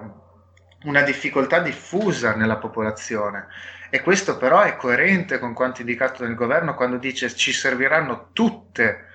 una 0.84 1.02
difficoltà 1.02 1.60
diffusa 1.60 2.34
nella 2.34 2.56
popolazione. 2.56 3.46
E 3.90 4.00
questo 4.00 4.36
però 4.36 4.60
è 4.62 4.76
coerente 4.76 5.38
con 5.38 5.52
quanto 5.52 5.80
indicato 5.80 6.22
dal 6.22 6.34
governo 6.34 6.74
quando 6.74 6.96
dice 6.96 7.34
ci 7.34 7.52
serviranno 7.52 8.28
tutte 8.32 9.08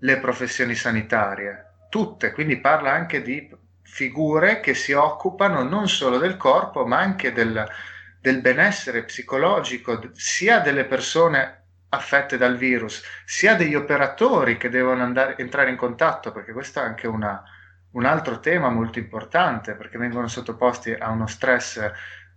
le 0.00 0.18
professioni 0.18 0.74
sanitarie, 0.74 1.66
tutte, 1.90 2.32
quindi 2.32 2.58
parla 2.58 2.92
anche 2.92 3.22
di 3.22 3.50
figure 3.82 4.60
che 4.60 4.74
si 4.74 4.92
occupano 4.92 5.62
non 5.62 5.88
solo 5.88 6.18
del 6.18 6.36
corpo 6.36 6.86
ma 6.86 6.98
anche 6.98 7.32
del, 7.32 7.66
del 8.20 8.40
benessere 8.40 9.04
psicologico 9.04 10.10
sia 10.12 10.60
delle 10.60 10.84
persone 10.84 11.65
affette 11.96 12.36
dal 12.36 12.56
virus, 12.56 13.02
sia 13.24 13.54
degli 13.54 13.74
operatori 13.74 14.56
che 14.56 14.68
devono 14.68 15.02
andare, 15.02 15.36
entrare 15.38 15.70
in 15.70 15.76
contatto, 15.76 16.32
perché 16.32 16.52
questo 16.52 16.80
è 16.80 16.84
anche 16.84 17.06
una, 17.06 17.42
un 17.92 18.04
altro 18.04 18.40
tema 18.40 18.68
molto 18.68 18.98
importante, 18.98 19.74
perché 19.74 19.98
vengono 19.98 20.28
sottoposti 20.28 20.92
a 20.92 21.10
uno 21.10 21.26
stress 21.26 21.90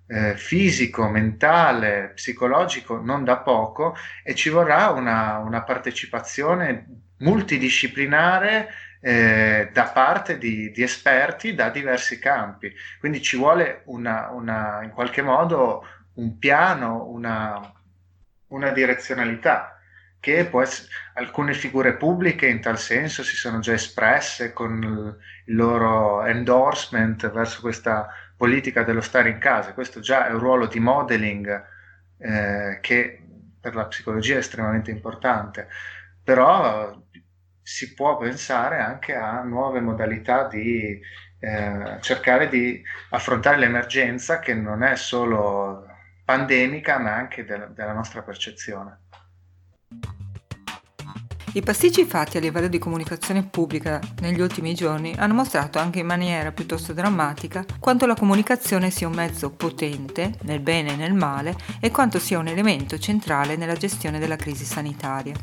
eh, 0.08 0.36
fisico, 0.36 1.08
mentale, 1.08 2.13
psicologico 2.16 3.00
non 3.00 3.24
da 3.24 3.38
poco 3.38 3.96
e 4.24 4.34
ci 4.34 4.50
vorrà 4.50 4.89
una, 4.89 5.38
una 5.38 5.62
partecipazione 5.63 6.88
multidisciplinare 7.18 8.70
eh, 9.01 9.70
da 9.72 9.84
parte 9.86 10.38
di, 10.38 10.72
di, 10.72 10.82
esperti 10.82 11.54
da 11.54 11.70
diversi 11.70 12.20
campi. 12.20 12.74
Quindi 13.00 13.22
ci 13.22 13.38
vuole 13.38 13.84
una, 13.86 14.30
una, 14.32 14.82
in 14.84 14.89
qualche 14.89 15.22
modo 15.22 15.86
un 16.16 16.38
piano, 16.38 17.06
una, 17.06 17.74
una 18.50 18.72
direzionalità 18.72 19.79
che 20.20 20.46
può 20.46 20.62
essere, 20.62 20.89
alcune 21.13 21.53
figure 21.53 21.96
pubbliche 21.96 22.48
in 22.48 22.62
tal 22.62 22.77
senso 22.77 23.24
si 23.24 23.36
sono 23.36 23.60
già 23.60 23.74
espresse 23.74 24.51
con 24.51 25.18
il 25.46 25.56
loro 25.56 26.25
endorsement 26.25 27.32
verso 27.32 27.62
questa 27.62 28.08
politica 28.36 28.84
dello 28.84 29.01
stare 29.01 29.29
in 29.29 29.38
casa. 29.38 29.74
Questo 29.74 30.00
già 30.00 30.27
è 30.27 30.32
un 30.32 30.39
ruolo 30.39 30.68
di 30.68 30.79
modeling 30.79 31.65
eh, 32.18 32.79
che 32.82 33.24
per 33.60 33.75
la 33.75 33.86
psicologia 33.86 34.36
è 34.36 34.39
estremamente 34.39 34.91
importante, 34.91 35.68
però 36.24 36.98
si 37.62 37.94
può 37.94 38.18
pensare 38.18 38.79
anche 38.79 39.15
a 39.15 39.41
nuove 39.44 39.79
modalità 39.79 40.48
di 40.48 41.00
eh, 41.39 41.98
cercare 42.01 42.50
di 42.50 42.82
affrontare 43.12 43.58
l'emergenza 43.58 44.39
che 44.39 44.53
non 44.53 44.84
è 44.84 44.96
solo 44.96 45.88
pandemica 46.29 47.00
ma 47.00 47.15
anche 47.15 47.43
de- 47.43 47.69
della 47.74 47.91
nostra 47.91 48.21
percezione. 48.21 49.00
I 51.53 51.62
pasticci 51.63 52.05
fatti 52.05 52.38
a 52.38 52.39
livello 52.39 52.67
di 52.67 52.77
comunicazione 52.77 53.41
pubblica 53.41 54.00
negli 54.21 54.39
ultimi 54.39 54.75
giorni 54.75 55.15
hanno 55.17 55.33
mostrato 55.33 55.79
anche 55.79 55.98
in 55.98 56.05
maniera 56.05 56.51
piuttosto 56.51 56.93
drammatica 56.93 57.65
quanto 57.79 58.05
la 58.05 58.13
comunicazione 58.13 58.91
sia 58.91 59.07
un 59.07 59.15
mezzo 59.15 59.50
potente, 59.50 60.36
nel 60.43 60.59
bene 60.59 60.93
e 60.93 60.95
nel 60.98 61.15
male, 61.15 61.55
e 61.79 61.89
quanto 61.89 62.19
sia 62.19 62.38
un 62.38 62.45
elemento 62.45 63.00
centrale 63.00 63.55
nella 63.55 63.74
gestione 63.74 64.19
della 64.19 64.36
crisi 64.36 64.65
sanitaria. 64.65 65.33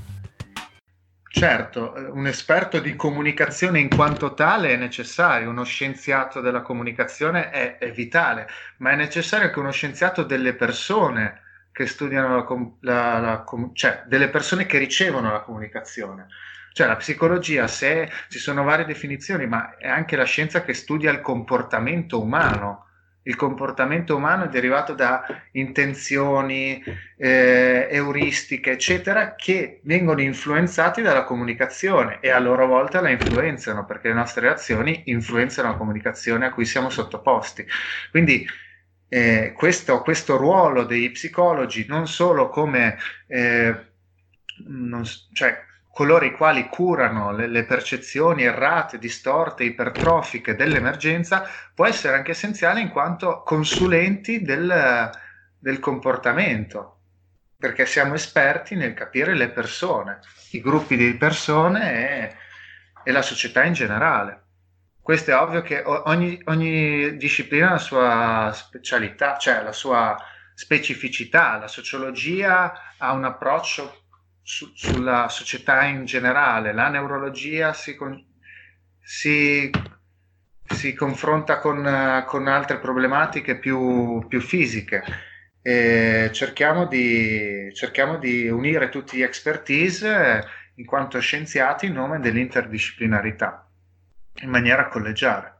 Certo, 1.38 1.94
eh, 1.94 2.00
un 2.06 2.26
esperto 2.26 2.80
di 2.80 2.96
comunicazione 2.96 3.78
in 3.78 3.90
quanto 3.92 4.32
tale 4.32 4.70
è 4.70 4.76
necessario, 4.76 5.50
uno 5.50 5.64
scienziato 5.64 6.40
della 6.40 6.62
comunicazione 6.62 7.50
è, 7.50 7.76
è 7.76 7.90
vitale, 7.92 8.48
ma 8.78 8.92
è 8.92 8.96
necessario 8.96 9.50
che 9.50 9.58
uno 9.58 9.70
scienziato 9.70 10.22
delle 10.22 10.54
persone 10.54 11.42
che 11.72 11.84
studiano 11.86 12.78
la, 12.80 13.18
la, 13.20 13.20
la, 13.20 13.44
cioè 13.74 14.04
delle 14.06 14.30
persone 14.30 14.64
che 14.64 14.78
ricevono 14.78 15.30
la 15.30 15.42
comunicazione. 15.42 16.28
Cioè 16.72 16.86
la 16.86 16.96
psicologia, 16.96 17.66
se 17.66 18.10
ci 18.30 18.38
sono 18.38 18.64
varie 18.64 18.86
definizioni, 18.86 19.46
ma 19.46 19.76
è 19.76 19.88
anche 19.88 20.16
la 20.16 20.24
scienza 20.24 20.62
che 20.62 20.72
studia 20.72 21.12
il 21.12 21.20
comportamento 21.20 22.18
umano 22.18 22.85
il 23.26 23.34
comportamento 23.36 24.16
umano 24.16 24.44
è 24.44 24.48
derivato 24.48 24.94
da 24.94 25.24
intenzioni, 25.52 26.82
eh, 27.16 27.88
euristiche, 27.90 28.72
eccetera, 28.72 29.34
che 29.34 29.80
vengono 29.82 30.20
influenzati 30.20 31.02
dalla 31.02 31.24
comunicazione 31.24 32.18
e 32.20 32.30
a 32.30 32.38
loro 32.38 32.66
volta 32.66 33.00
la 33.00 33.10
influenzano, 33.10 33.84
perché 33.84 34.08
le 34.08 34.14
nostre 34.14 34.48
azioni 34.48 35.02
influenzano 35.06 35.70
la 35.70 35.76
comunicazione 35.76 36.46
a 36.46 36.52
cui 36.52 36.64
siamo 36.64 36.88
sottoposti. 36.88 37.66
Quindi 38.10 38.46
eh, 39.08 39.52
questo, 39.56 40.02
questo, 40.02 40.36
ruolo 40.36 40.84
dei 40.84 41.10
psicologi 41.10 41.84
non 41.88 42.06
solo 42.06 42.48
come 42.48 42.96
eh, 43.26 43.74
non, 44.66 45.02
cioè, 45.32 45.64
coloro 45.96 46.26
i 46.26 46.32
quali 46.32 46.68
curano 46.68 47.32
le, 47.32 47.46
le, 47.46 47.64
percezioni 47.64 48.42
errate, 48.42 48.98
distorte, 48.98 49.64
ipertrofiche 49.64 50.54
dell'emergenza, 50.54 51.48
può 51.74 51.86
essere 51.86 52.16
anche 52.16 52.32
essenziale 52.32 52.82
in 52.82 52.90
quanto 52.90 53.42
consulenti 53.42 54.42
del, 54.42 55.10
del 55.58 55.78
comportamento, 55.80 56.98
perché 57.56 57.86
siamo 57.86 58.12
esperti 58.12 58.74
nel 58.74 58.92
capire 58.92 59.34
le 59.34 59.48
persone, 59.48 60.20
i 60.50 60.60
gruppi 60.60 60.98
di 60.98 61.14
persone 61.14 61.94
e, 61.94 62.36
e 63.02 63.10
la 63.10 63.22
società 63.22 63.64
in 63.64 63.72
generale. 63.72 64.42
Questo 65.00 65.30
è 65.30 65.34
ovvio 65.34 65.62
che 65.62 65.82
ogni, 65.82 66.38
ogni 66.44 67.16
disciplina 67.16 67.68
ha 67.68 67.72
la 67.72 67.78
sua 67.78 68.52
specialità, 68.52 69.38
cioè 69.38 69.62
la 69.62 69.72
sua 69.72 70.14
specificità. 70.52 71.56
La 71.56 71.68
sociologia 71.68 72.94
ha 72.98 73.12
un 73.12 73.24
approccio 73.24 74.05
su, 74.46 74.70
sulla 74.74 75.28
società 75.28 75.82
in 75.82 76.04
generale, 76.04 76.72
la 76.72 76.88
neurologia 76.88 77.72
si, 77.72 77.96
si, 79.00 79.68
si 80.64 80.94
confronta 80.94 81.58
con, 81.58 82.24
con, 82.26 82.46
altre 82.46 82.78
problematiche 82.78 83.58
più, 83.58 84.24
più 84.28 84.40
fisiche. 84.40 85.02
E 85.60 86.30
cerchiamo, 86.32 86.86
di, 86.86 87.72
cerchiamo 87.74 88.18
di 88.18 88.48
unire 88.48 88.88
tutti 88.88 89.16
gli 89.16 89.22
expertise 89.22 90.44
in 90.76 90.86
quanto 90.86 91.18
scienziati 91.18 91.86
in 91.86 91.94
nome 91.94 92.20
dell'interdisciplinarità, 92.20 93.68
in 94.42 94.48
maniera 94.48 94.86
collegiale. 94.86 95.55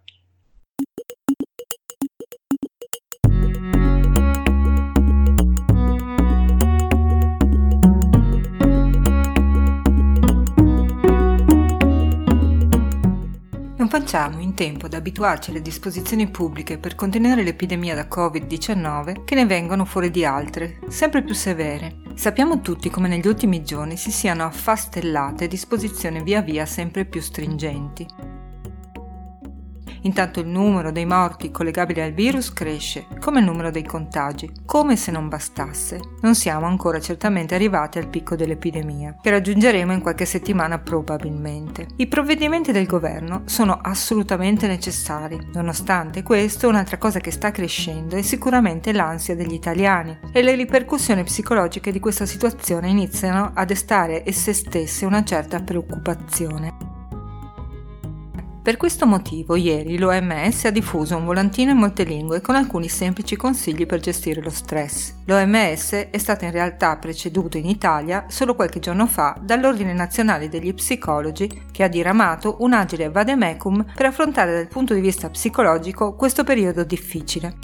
Non 13.86 14.00
facciamo 14.00 14.40
in 14.40 14.54
tempo 14.54 14.86
ad 14.86 14.94
abituarci 14.94 15.50
alle 15.50 15.62
disposizioni 15.62 16.28
pubbliche 16.28 16.76
per 16.76 16.96
contenere 16.96 17.44
l'epidemia 17.44 17.94
da 17.94 18.08
Covid-19 18.08 19.22
che 19.24 19.36
ne 19.36 19.46
vengono 19.46 19.84
fuori 19.84 20.10
di 20.10 20.24
altre, 20.24 20.80
sempre 20.88 21.22
più 21.22 21.34
severe. 21.34 21.98
Sappiamo 22.16 22.60
tutti 22.62 22.90
come 22.90 23.06
negli 23.06 23.28
ultimi 23.28 23.62
giorni 23.62 23.96
si 23.96 24.10
siano 24.10 24.44
affastellate 24.44 25.46
disposizioni 25.46 26.20
via 26.24 26.42
via 26.42 26.66
sempre 26.66 27.04
più 27.04 27.20
stringenti. 27.20 28.25
Intanto 30.06 30.38
il 30.38 30.46
numero 30.46 30.92
dei 30.92 31.04
morti 31.04 31.50
collegabili 31.50 32.00
al 32.00 32.12
virus 32.12 32.52
cresce, 32.52 33.06
come 33.18 33.40
il 33.40 33.44
numero 33.44 33.72
dei 33.72 33.82
contagi. 33.82 34.48
Come 34.64 34.94
se 34.94 35.10
non 35.10 35.28
bastasse, 35.28 36.00
non 36.20 36.36
siamo 36.36 36.66
ancora 36.66 37.00
certamente 37.00 37.56
arrivati 37.56 37.98
al 37.98 38.06
picco 38.06 38.36
dell'epidemia, 38.36 39.16
che 39.20 39.30
raggiungeremo 39.30 39.92
in 39.92 40.00
qualche 40.00 40.24
settimana 40.24 40.78
probabilmente. 40.78 41.88
I 41.96 42.06
provvedimenti 42.06 42.70
del 42.70 42.86
governo 42.86 43.42
sono 43.46 43.80
assolutamente 43.82 44.68
necessari. 44.68 45.38
Nonostante 45.52 46.22
questo, 46.22 46.68
un'altra 46.68 46.98
cosa 46.98 47.18
che 47.18 47.32
sta 47.32 47.50
crescendo 47.50 48.14
è 48.14 48.22
sicuramente 48.22 48.92
l'ansia 48.92 49.34
degli 49.34 49.54
italiani 49.54 50.16
e 50.30 50.40
le 50.40 50.54
ripercussioni 50.54 51.24
psicologiche 51.24 51.90
di 51.90 51.98
questa 51.98 52.26
situazione 52.26 52.88
iniziano 52.88 53.50
a 53.54 53.64
destare 53.64 54.22
esse 54.24 54.52
stesse 54.52 55.04
una 55.04 55.24
certa 55.24 55.58
preoccupazione. 55.58 56.85
Per 58.66 58.76
questo 58.76 59.06
motivo 59.06 59.54
ieri 59.54 59.96
l'OMS 59.96 60.64
ha 60.64 60.70
diffuso 60.70 61.16
un 61.16 61.24
volantino 61.24 61.70
in 61.70 61.76
molte 61.76 62.02
lingue 62.02 62.40
con 62.40 62.56
alcuni 62.56 62.88
semplici 62.88 63.36
consigli 63.36 63.86
per 63.86 64.00
gestire 64.00 64.42
lo 64.42 64.50
stress. 64.50 65.14
L'OMS 65.26 66.08
è 66.10 66.18
stata 66.18 66.46
in 66.46 66.50
realtà 66.50 66.96
preceduto 66.96 67.58
in 67.58 67.66
Italia 67.68 68.24
solo 68.26 68.56
qualche 68.56 68.80
giorno 68.80 69.06
fa 69.06 69.38
dall'Ordine 69.40 69.92
Nazionale 69.92 70.48
degli 70.48 70.74
Psicologi 70.74 71.68
che 71.70 71.84
ha 71.84 71.88
diramato 71.88 72.56
un 72.58 72.72
agile 72.72 73.08
vademecum 73.08 73.92
per 73.94 74.06
affrontare 74.06 74.52
dal 74.52 74.66
punto 74.66 74.94
di 74.94 75.00
vista 75.00 75.30
psicologico 75.30 76.16
questo 76.16 76.42
periodo 76.42 76.82
difficile. 76.82 77.54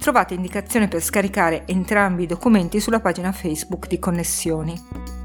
Trovate 0.00 0.34
indicazione 0.34 0.88
per 0.88 1.00
scaricare 1.00 1.62
entrambi 1.68 2.24
i 2.24 2.26
documenti 2.26 2.80
sulla 2.80 2.98
pagina 2.98 3.30
Facebook 3.30 3.86
di 3.86 4.00
Connessioni. 4.00 5.15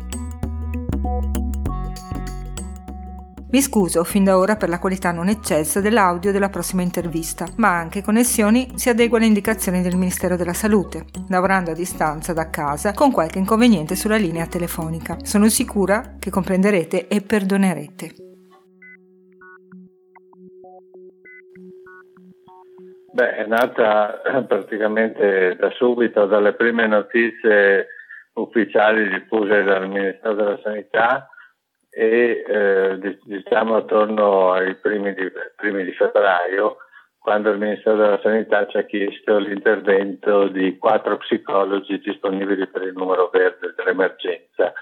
Mi 3.52 3.60
scuso 3.60 4.06
fin 4.06 4.24
da 4.24 4.38
ora 4.38 4.56
per 4.56 4.70
la 4.70 4.80
qualità 4.80 5.12
non 5.12 5.28
eccelsa 5.28 5.82
dell'audio 5.82 6.32
della 6.32 6.48
prossima 6.48 6.84
intervista, 6.84 7.46
ma 7.58 7.78
anche 7.78 8.02
Connessioni 8.02 8.70
si 8.76 8.88
adegua 8.88 9.18
alle 9.18 9.28
indicazioni 9.28 9.82
del 9.82 9.98
Ministero 9.98 10.38
della 10.38 10.54
Salute, 10.54 11.04
lavorando 11.28 11.72
a 11.72 11.74
distanza 11.74 12.32
da 12.32 12.50
casa 12.50 12.94
con 12.94 13.12
qualche 13.12 13.40
inconveniente 13.40 13.96
sulla 13.96 14.16
linea 14.16 14.46
telefonica. 14.46 15.18
Sono 15.24 15.50
sicura 15.50 16.16
che 16.18 16.30
comprenderete 16.30 17.10
e 17.10 17.22
perdonerete. 17.22 18.12
Beh, 23.12 23.36
è 23.36 23.46
nata 23.48 24.22
praticamente 24.48 25.58
da 25.60 25.70
subito, 25.72 26.26
dalle 26.26 26.54
prime 26.54 26.88
notizie 26.88 27.88
ufficiali 28.36 29.10
diffuse 29.10 29.64
dal 29.64 29.90
Ministero 29.90 30.36
della 30.36 30.60
Sanità 30.64 31.28
e 31.94 32.44
eh, 32.48 33.18
diciamo 33.24 33.76
attorno 33.76 34.54
ai 34.54 34.76
primi 34.76 35.14
di, 35.14 35.30
primi 35.58 35.84
di, 35.84 35.92
febbraio 35.92 36.78
quando 37.20 37.52
il 37.52 37.60
Ministero 37.60 37.98
della 37.98 38.20
Sanità 38.24 38.66
ci 38.68 38.78
ha 38.78 38.84
chiesto 38.84 39.38
l'intervento 39.38 40.48
di 40.48 40.78
quattro 40.78 41.18
psicologi 41.18 42.00
disponibili 42.00 42.66
per 42.68 42.84
il 42.84 42.94
numero 42.94 43.30
verde 43.32 43.74
dell'emergenza. 43.76 44.74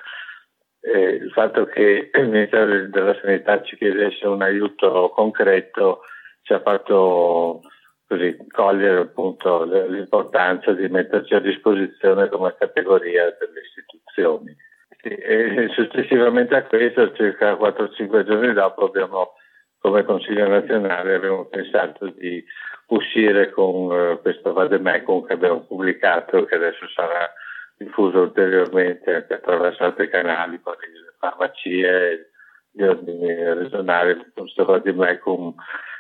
Eh, 0.82 1.15
il 1.15 1.32
fatto 1.32 1.65
che 1.65 2.12
il 2.13 2.28
Ministero 2.30 2.88
della 2.88 3.17
Sanità 3.19 3.62
ci 3.63 3.76
chiedesse 3.76 4.26
un 4.28 4.41
aiuto 4.41 5.10
concreto 5.10 6.02
ci 6.43 6.54
ha 6.54 6.62
fatto 6.62 7.62
così, 8.08 8.36
cogliere 8.50 9.02
appunto 9.02 9.63
l'importanza 9.65 10.74
di 10.74 10.88
metterci 10.88 11.36
a 11.36 11.39
disposizione 11.39 12.28
come 12.30 12.56
categoria 12.58 13.36
delle 13.38 13.62
istituzioni. 13.62 14.56
Sì, 15.02 15.08
e 15.08 15.70
successivamente 15.76 16.56
a 16.56 16.64
questo, 16.64 17.14
circa 17.14 17.54
4-5 17.54 18.26
giorni 18.26 18.54
dopo, 18.54 18.86
abbiamo, 18.86 19.34
come 19.80 20.04
Consiglio 20.04 20.48
nazionale, 20.48 21.16
abbiamo 21.16 21.46
pensato 21.46 22.08
di 22.08 22.44
uscire 22.88 23.50
con 23.52 23.92
uh, 23.92 24.22
questo 24.22 24.52
vademecum 24.52 25.26
che 25.26 25.34
abbiamo 25.34 25.62
pubblicato, 25.62 26.44
che 26.46 26.56
adesso 26.56 26.88
sarà 26.90 27.32
diffuso 27.78 28.20
ulteriormente 28.20 29.14
anche 29.14 29.36
attraverso 29.36 29.84
altri 29.84 30.10
canali, 30.10 30.60
quali 30.60 30.92
le 30.92 31.16
farmacie, 31.18 32.32
gli 32.72 32.84
ordini 32.84 33.34
regionali, 33.54 34.32
questo 34.34 34.66
vademecum 34.66 35.56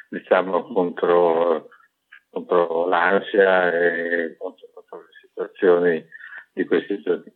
diciamo 0.09 0.63
contro, 0.73 1.69
contro 2.29 2.85
l'ansia 2.85 3.71
e 3.71 4.35
contro, 4.37 4.67
contro 4.73 4.97
le 4.97 5.13
situazioni 5.21 6.05
di 6.51 6.65
questi 6.65 7.01
giorni. 7.01 7.31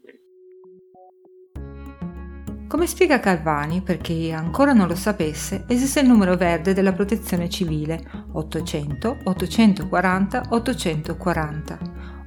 Come 2.74 2.88
spiega 2.88 3.20
Calvani, 3.20 3.82
per 3.82 4.00
chi 4.00 4.32
ancora 4.32 4.74
non 4.74 4.88
lo 4.88 4.96
sapesse, 4.96 5.64
esiste 5.68 6.00
il 6.00 6.08
numero 6.08 6.36
verde 6.36 6.74
della 6.74 6.92
protezione 6.92 7.48
civile 7.48 8.04
800 8.32 9.18
840 9.26 10.46
840, 10.50 11.78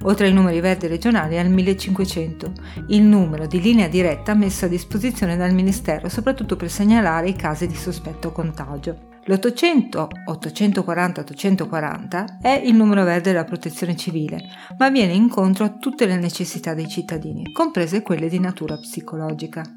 oltre 0.03 0.27
ai 0.27 0.31
numeri 0.31 0.61
verdi 0.61 0.87
regionali 0.87 1.37
al 1.37 1.49
1500, 1.49 2.53
il 2.87 3.01
numero 3.01 3.45
di 3.45 3.59
linea 3.59 3.89
diretta 3.89 4.33
messo 4.35 4.63
a 4.63 4.69
disposizione 4.69 5.35
dal 5.35 5.53
Ministero 5.53 6.07
soprattutto 6.07 6.55
per 6.55 6.69
segnalare 6.69 7.27
i 7.27 7.35
casi 7.35 7.67
di 7.67 7.75
sospetto 7.75 8.31
contagio. 8.31 9.15
L'800 9.25 10.07
840 10.27 11.19
840 11.19 12.37
è 12.41 12.61
il 12.63 12.73
numero 12.73 13.03
verde 13.03 13.31
della 13.31 13.43
protezione 13.43 13.97
civile, 13.97 14.43
ma 14.77 14.89
viene 14.89 15.11
incontro 15.11 15.65
a 15.65 15.73
tutte 15.77 16.05
le 16.05 16.15
necessità 16.15 16.73
dei 16.73 16.87
cittadini, 16.87 17.51
comprese 17.51 18.01
quelle 18.01 18.29
di 18.29 18.39
natura 18.39 18.77
psicologica. 18.77 19.76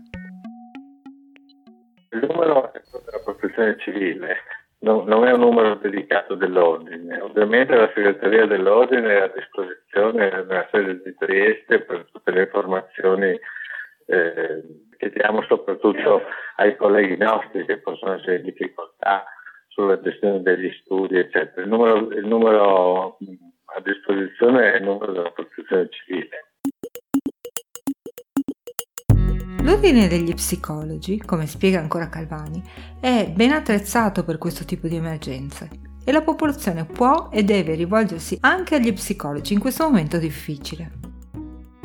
Il 2.12 2.26
numero 2.28 2.72
è 2.72 2.80
quello 2.90 3.04
della 3.04 3.22
protezione 3.24 3.76
civile, 3.78 4.36
non, 4.80 5.04
non, 5.06 5.26
è 5.26 5.32
un 5.32 5.40
numero 5.40 5.74
dedicato 5.76 6.34
dell'ordine. 6.34 7.20
Ovviamente 7.20 7.76
la 7.76 7.90
segreteria 7.94 8.46
dell'ordine 8.46 9.18
è 9.18 9.20
a 9.22 9.32
disposizione 9.34 10.30
nella 10.30 10.66
sede 10.70 11.02
di 11.02 11.14
Trieste 11.16 11.80
per 11.80 12.06
tutte 12.10 12.30
le 12.32 12.42
informazioni 12.42 13.38
eh, 14.06 14.62
che 14.96 15.10
diamo 15.10 15.42
soprattutto 15.42 16.22
ai 16.56 16.76
colleghi 16.76 17.16
nostri 17.16 17.64
che 17.64 17.78
possono 17.78 18.14
essere 18.14 18.36
in 18.36 18.42
difficoltà 18.42 19.24
sulla 19.68 20.00
gestione 20.00 20.42
degli 20.42 20.70
studi, 20.82 21.16
eccetera. 21.16 21.62
Il 21.62 21.68
numero, 21.68 22.10
il 22.10 22.26
numero 22.26 23.18
a 23.76 23.80
disposizione 23.82 24.72
è 24.72 24.76
il 24.76 24.82
numero 24.82 25.12
della 25.12 25.30
protezione 25.30 25.88
civile. 25.90 26.39
L'ordine 29.70 30.08
degli 30.08 30.34
psicologi, 30.34 31.16
come 31.18 31.46
spiega 31.46 31.78
ancora 31.78 32.08
Calvani, 32.08 32.60
è 33.00 33.30
ben 33.32 33.52
attrezzato 33.52 34.24
per 34.24 34.36
questo 34.36 34.64
tipo 34.64 34.88
di 34.88 34.96
emergenze 34.96 35.68
e 36.04 36.10
la 36.10 36.22
popolazione 36.22 36.84
può 36.84 37.30
e 37.32 37.44
deve 37.44 37.76
rivolgersi 37.76 38.36
anche 38.40 38.74
agli 38.74 38.92
psicologi 38.92 39.52
in 39.52 39.60
questo 39.60 39.84
momento 39.84 40.18
difficile. 40.18 40.90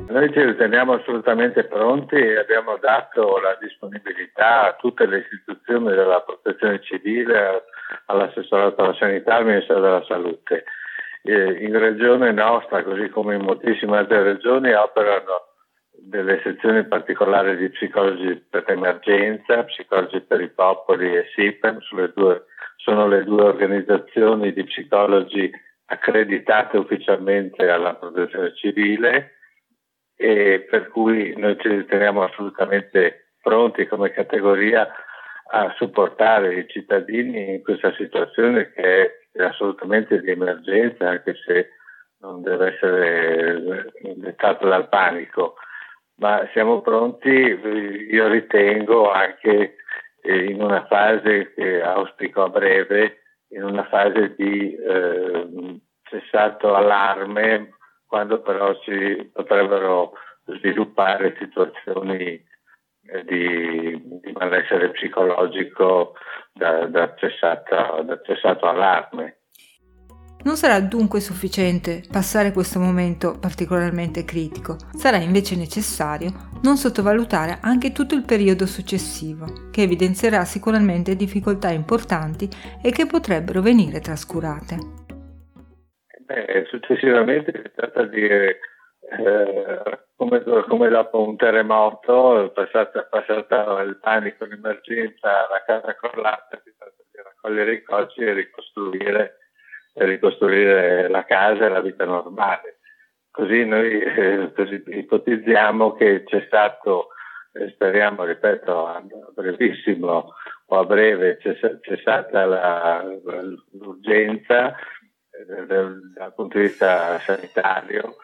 Noi 0.08 0.34
ci 0.34 0.42
riteniamo 0.42 0.94
assolutamente 0.94 1.64
pronti 1.66 2.16
e 2.16 2.40
abbiamo 2.40 2.76
dato 2.82 3.38
la 3.38 3.56
disponibilità 3.62 4.70
a 4.70 4.76
tutte 4.80 5.06
le 5.06 5.20
istituzioni 5.20 5.90
della 5.90 6.22
protezione 6.22 6.82
civile, 6.82 7.66
all'assessorato 8.08 8.82
alla 8.82 8.96
sanità, 8.96 9.36
al 9.36 9.46
Ministero 9.46 9.80
della 9.80 10.04
Salute. 10.08 10.64
In 11.22 11.78
regione 11.78 12.32
nostra, 12.32 12.84
così 12.84 13.10
come 13.10 13.36
in 13.36 13.42
moltissime 13.42 13.98
altre 13.98 14.24
regioni, 14.24 14.74
operano 14.74 15.45
delle 16.08 16.40
sezioni 16.44 16.86
particolari 16.86 17.58
di 17.58 17.70
psicologi 17.70 18.36
per 18.50 18.64
l'emergenza, 18.68 19.64
psicologi 19.64 20.22
per 20.22 20.42
i 20.42 20.50
popoli 20.50 21.16
e 21.16 21.26
SIPEM, 21.34 21.80
sono 22.78 23.08
le 23.08 23.24
due, 23.24 23.44
organizzazioni 23.44 24.54
di 24.54 24.64
psicologi 24.64 25.50
accreditate 25.86 26.78
ufficialmente 26.78 27.68
alla 27.70 27.96
protezione 27.96 28.54
civile 28.56 29.32
e 30.16 30.66
per 30.70 30.90
cui 30.90 31.34
noi 31.38 31.58
ci 31.60 31.70
riteniamo 31.70 32.24
assolutamente 32.24 33.32
pronti 33.42 33.88
come 33.88 34.12
categoria 34.12 34.88
a 35.52 35.74
supportare 35.78 36.56
i 36.56 36.68
cittadini 36.68 37.56
in 37.56 37.64
questa 37.64 37.94
situazione 37.94 38.72
che 38.72 39.28
è 39.32 39.44
assolutamente 39.44 40.20
di 40.22 40.32
emergenza, 40.32 41.10
anche 41.10 41.36
se 41.46 41.70
non 42.20 42.42
deve 42.42 42.74
essere 42.74 43.92
dettata 44.16 44.68
dal 44.68 44.88
panico 44.88 45.56
ma 46.18 46.48
siamo 46.54 46.82
pronti, 46.82 47.30
io 47.30 48.28
ritengo, 48.28 49.12
anche 49.12 49.76
eh, 50.22 50.46
in 50.46 50.62
una 50.62 50.86
fase 50.86 51.54
che 51.54 51.82
auspico 51.82 52.44
a 52.44 52.50
breve, 52.50 53.22
in 53.50 53.64
una 53.64 53.86
fase 53.86 54.34
di 54.36 54.74
eh, 54.76 55.80
cessato 56.04 56.74
allarme, 56.74 57.74
quando 58.08 58.42
però 58.42 58.74
si 58.84 59.30
potrebbero 59.34 60.14
sviluppare 60.46 61.36
situazioni 61.38 62.44
eh, 63.08 63.24
di, 63.26 64.20
di, 64.22 64.32
malessere 64.32 64.92
psicologico 64.92 66.16
da, 66.54 66.86
da, 66.86 67.14
cessato, 67.16 68.04
da 68.04 68.22
cessato 68.24 68.66
allarme. 68.66 69.40
Non 70.46 70.58
sarà 70.58 70.80
dunque 70.80 71.22
sufficiente 71.22 72.04
passare 72.08 72.52
questo 72.52 72.78
momento 72.80 73.34
particolarmente 73.42 74.24
critico, 74.24 74.76
sarà 74.94 75.18
invece 75.18 75.56
necessario 75.56 76.30
non 76.62 76.78
sottovalutare 76.78 77.58
anche 77.62 77.92
tutto 77.92 78.14
il 78.14 78.24
periodo 78.24 78.68
successivo, 78.68 79.46
che 79.72 79.82
evidenzierà 79.82 80.46
sicuramente 80.46 81.16
difficoltà 81.16 81.70
importanti 81.70 82.48
e 82.80 82.92
che 82.92 83.08
potrebbero 83.08 83.64
venire 83.64 84.00
trascurate. 84.02 84.78
Beh, 86.28 86.66
successivamente 86.70 87.52
si 87.52 87.72
tratta 87.74 88.04
di 88.04 88.22
eh, 88.22 88.60
come, 90.16 90.44
come, 90.68 90.90
dopo 90.90 91.28
un 91.28 91.38
terremoto, 91.38 92.52
passata, 92.54 93.02
passata 93.10 93.82
il 93.82 93.98
panico, 93.98 94.46
l'emergenza, 94.46 95.48
la 95.50 95.64
casa 95.66 95.96
crollata, 95.96 96.62
si 96.64 96.72
tratta 96.78 97.02
di 97.12 97.18
raccogliere 97.18 97.74
i 97.74 97.84
cocci 97.84 98.22
e 98.22 98.34
ricostruire 98.34 99.40
ricostruire 99.96 101.08
la 101.10 101.24
casa 101.24 101.66
e 101.66 101.70
la 101.70 101.82
vita 101.82 102.06
normale. 102.06 102.80
Così 103.32 103.66
noi 103.66 104.00
eh, 104.00 104.52
ipotizziamo 104.86 105.94
che 105.94 106.24
c'è 106.24 106.44
stato, 106.48 107.08
eh, 107.54 107.70
speriamo, 107.72 108.24
ripeto, 108.24 108.88
a 108.88 109.04
brevissimo 109.34 110.34
o 110.68 110.78
a 110.78 110.86
breve 110.86 111.38
c'è, 111.38 111.58
c'è 111.58 111.98
stata 111.98 112.46
la, 112.46 113.04
l'urgenza 113.74 114.74
eh, 115.32 115.66
dal 115.66 116.34
punto 116.34 116.58
di 116.58 116.64
vista 116.64 117.20
sanitario, 117.20 118.16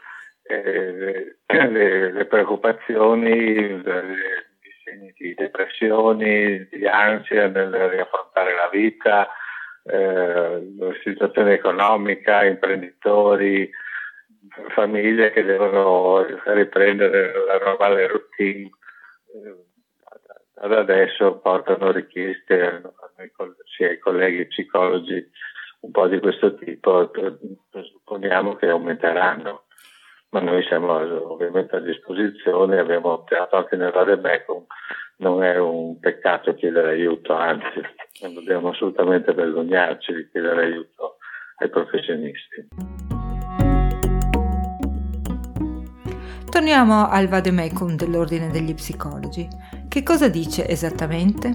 eh, 0.44 1.38
le, 1.46 2.12
le, 2.14 2.26
preoccupazioni, 2.26 3.32
i 3.32 3.82
segni 4.84 5.14
di 5.18 5.34
depressioni, 5.34 6.68
di 6.72 6.88
ansia 6.88 7.48
nel 7.48 7.72
riaffrontare 7.72 8.56
la 8.56 8.70
vita, 8.72 9.28
eh, 9.84 10.76
situazione 11.04 11.54
economica, 11.54 12.44
imprenditori, 12.46 13.70
famiglie 14.74 15.32
che 15.32 15.44
devono 15.44 16.26
riprendere 16.46 17.34
la 17.46 17.58
normale 17.58 18.08
routine. 18.08 18.70
Eh, 19.34 19.66
ad 20.64 20.74
adesso 20.74 21.40
portano 21.40 21.92
richieste 21.92 22.82
sia 23.76 23.88
ai 23.88 24.00
colleghi 24.00 24.46
psicologi 24.46 25.28
un 25.80 25.92
po' 25.92 26.08
di 26.08 26.20
questo 26.20 26.54
tipo, 26.54 27.12
supponiamo 27.72 28.56
che 28.56 28.68
aumenteranno 28.68 29.64
ma 30.32 30.40
noi 30.40 30.64
siamo 30.64 30.94
ovviamente 31.32 31.76
a 31.76 31.80
disposizione, 31.80 32.80
abbiamo 32.80 33.24
teatro 33.26 33.58
anche 33.58 33.76
nel 33.76 33.92
Vademecum, 33.92 34.66
non 35.22 35.44
è 35.44 35.58
un 35.58 36.00
peccato 36.00 36.54
chiedere 36.56 36.92
aiuto, 36.92 37.34
anzi 37.34 37.80
non 38.22 38.34
dobbiamo 38.34 38.70
assolutamente 38.70 39.34
vergognarci 39.34 40.14
di 40.14 40.30
chiedere 40.32 40.64
aiuto 40.66 41.18
ai 41.58 41.70
professionisti. 41.70 42.68
Torniamo 46.50 47.08
al 47.08 47.28
Vademecum 47.28 47.96
dell'Ordine 47.96 48.50
degli 48.50 48.74
Psicologi. 48.74 49.48
Che 49.88 50.04
cosa 50.04 50.28
dice 50.28 50.68
esattamente? 50.68 51.48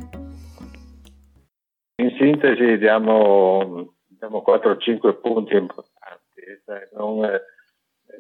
In 1.97 2.15
sintesi 2.19 2.79
diamo, 2.79 3.95
diamo 4.07 4.45
4-5 4.47 5.21
punti 5.21 5.55
importanti. 5.55 6.43
Cioè 6.65 6.89
non, 6.95 7.21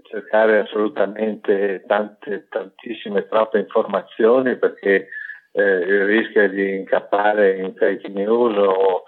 cercare 0.02 0.60
assolutamente 0.60 1.84
tante, 1.86 2.46
tantissime, 2.48 3.26
troppe 3.26 3.58
informazioni 3.58 4.56
perché 4.56 5.08
eh, 5.56 5.62
il 5.62 6.04
rischio 6.04 6.48
di 6.50 6.74
incappare 6.76 7.56
in 7.56 7.74
fake 7.74 8.08
news 8.08 8.56
o, 8.58 9.04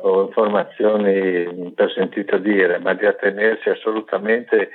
o 0.00 0.22
informazioni 0.22 1.72
per 1.74 1.90
sentito 1.92 2.38
dire, 2.38 2.78
ma 2.78 2.94
di 2.94 3.04
attenersi 3.04 3.68
assolutamente 3.68 4.70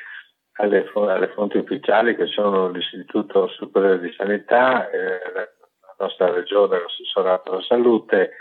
alle, 0.58 0.90
alle, 0.94 1.30
fonti 1.30 1.58
ufficiali 1.58 2.16
che 2.16 2.28
sono 2.28 2.70
l'Istituto 2.70 3.48
Superiore 3.48 4.02
di 4.02 4.14
Sanità, 4.18 4.90
eh, 4.90 5.20
la 5.34 5.96
nostra 5.98 6.30
regione, 6.32 6.80
l'assessorato 6.80 7.54
alla 7.54 7.62
salute 7.62 8.32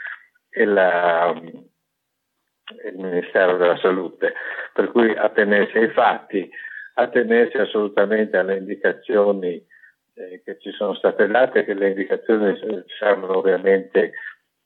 e 0.50 0.64
la, 0.64 1.32
il 1.40 2.96
Ministero 2.96 3.56
della 3.58 3.78
Salute, 3.78 4.34
per 4.72 4.90
cui 4.90 5.14
attenersi 5.14 5.78
ai 5.78 5.90
fatti 5.90 6.50
attenersi 6.94 7.56
assolutamente 7.56 8.36
alle 8.36 8.56
indicazioni 8.56 9.64
eh, 10.14 10.42
che 10.44 10.58
ci 10.60 10.70
sono 10.72 10.94
state 10.94 11.26
date, 11.26 11.64
che 11.64 11.74
le 11.74 11.88
indicazioni 11.88 12.58
servono 12.98 13.38
ovviamente 13.38 14.12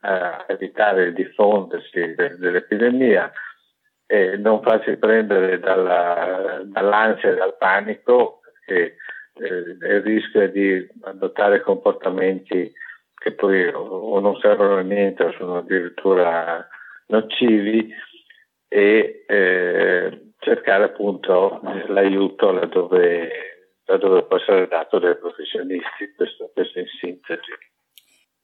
a 0.01 0.45
evitare 0.49 1.05
il 1.05 1.13
diffondersi 1.15 2.15
de- 2.15 2.37
dell'epidemia 2.37 3.31
e 4.07 4.37
non 4.37 4.63
farsi 4.63 4.97
prendere 4.97 5.59
dalla, 5.59 6.63
dall'ansia 6.65 7.31
e 7.31 7.35
dal 7.35 7.57
panico, 7.57 8.41
perché 8.65 8.97
eh, 9.35 9.77
è 10.33 10.51
di 10.51 10.89
adottare 11.03 11.61
comportamenti 11.61 12.73
che 13.15 13.33
poi 13.33 13.67
o 13.73 14.21
non 14.21 14.39
servono 14.39 14.77
a 14.77 14.83
niente 14.83 15.25
o 15.25 15.33
sono 15.33 15.59
addirittura 15.59 16.67
nocivi 17.09 17.93
e 18.69 19.25
eh, 19.27 20.33
cercare 20.39 20.85
appunto 20.85 21.61
l'aiuto 21.89 22.53
laddove, 22.53 23.56
laddove 23.87 24.25
può 24.25 24.37
essere 24.37 24.67
dato 24.69 24.99
dai 24.99 25.17
professionisti, 25.17 26.13
questo, 26.17 26.51
questo 26.53 26.79
in 26.79 26.87
sintesi. 27.01 27.53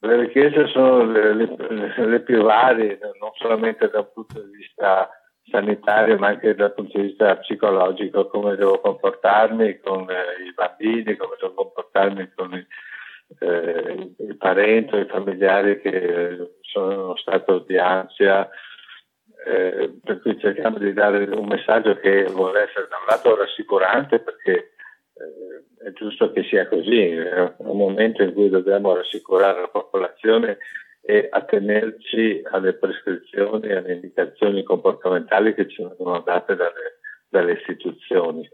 Le 0.00 0.16
richieste 0.16 0.66
sono 0.68 1.04
le, 1.04 1.34
le, 1.34 2.06
le, 2.06 2.20
più 2.20 2.42
varie, 2.42 2.98
non 3.20 3.30
solamente 3.34 3.88
dal 3.88 4.10
punto 4.10 4.40
di 4.40 4.56
vista 4.56 5.08
sanitario, 5.48 6.18
ma 6.18 6.28
anche 6.28 6.54
dal 6.54 6.74
punto 6.74 6.98
di 6.98 7.08
vista 7.08 7.36
psicologico, 7.36 8.26
come 8.28 8.56
devo 8.56 8.80
comportarmi 8.80 9.78
con 9.78 10.10
eh, 10.10 10.44
i 10.44 10.52
bambini, 10.54 11.16
come 11.16 11.36
devo 11.40 11.54
comportarmi 11.54 12.32
con 12.34 12.52
i, 12.52 12.66
eh, 13.40 14.14
i 14.18 14.34
parenti, 14.36 14.96
i 14.96 15.06
familiari 15.06 15.80
che 15.80 16.56
sono 16.62 17.16
stato 17.16 17.60
di 17.60 17.78
ansia, 17.78 18.48
eh, 19.46 19.98
per 20.02 20.20
cui 20.20 20.38
cerchiamo 20.38 20.78
di 20.78 20.92
dare 20.92 21.24
un 21.24 21.46
messaggio 21.46 21.96
che 21.96 22.24
vuole 22.24 22.62
essere 22.62 22.88
da 22.88 22.96
un 22.96 23.06
lato 23.08 23.36
rassicurante 23.36 24.20
perché 24.20 24.52
eh, 24.52 24.71
è 25.78 25.92
giusto 25.92 26.30
che 26.32 26.44
sia 26.44 26.68
così, 26.68 27.00
è 27.00 27.54
un 27.58 27.76
momento 27.76 28.22
in 28.22 28.32
cui 28.32 28.48
dobbiamo 28.48 28.94
rassicurare 28.94 29.60
la 29.60 29.68
popolazione 29.68 30.58
e 31.00 31.28
attenerci 31.30 32.42
alle 32.50 32.74
prescrizioni 32.74 33.68
e 33.68 33.76
alle 33.76 33.94
indicazioni 33.94 34.62
comportamentali 34.62 35.54
che 35.54 35.68
ci 35.68 35.82
vengono 35.82 36.20
date 36.20 36.54
dalle, 36.54 37.00
dalle 37.28 37.52
istituzioni. 37.54 38.48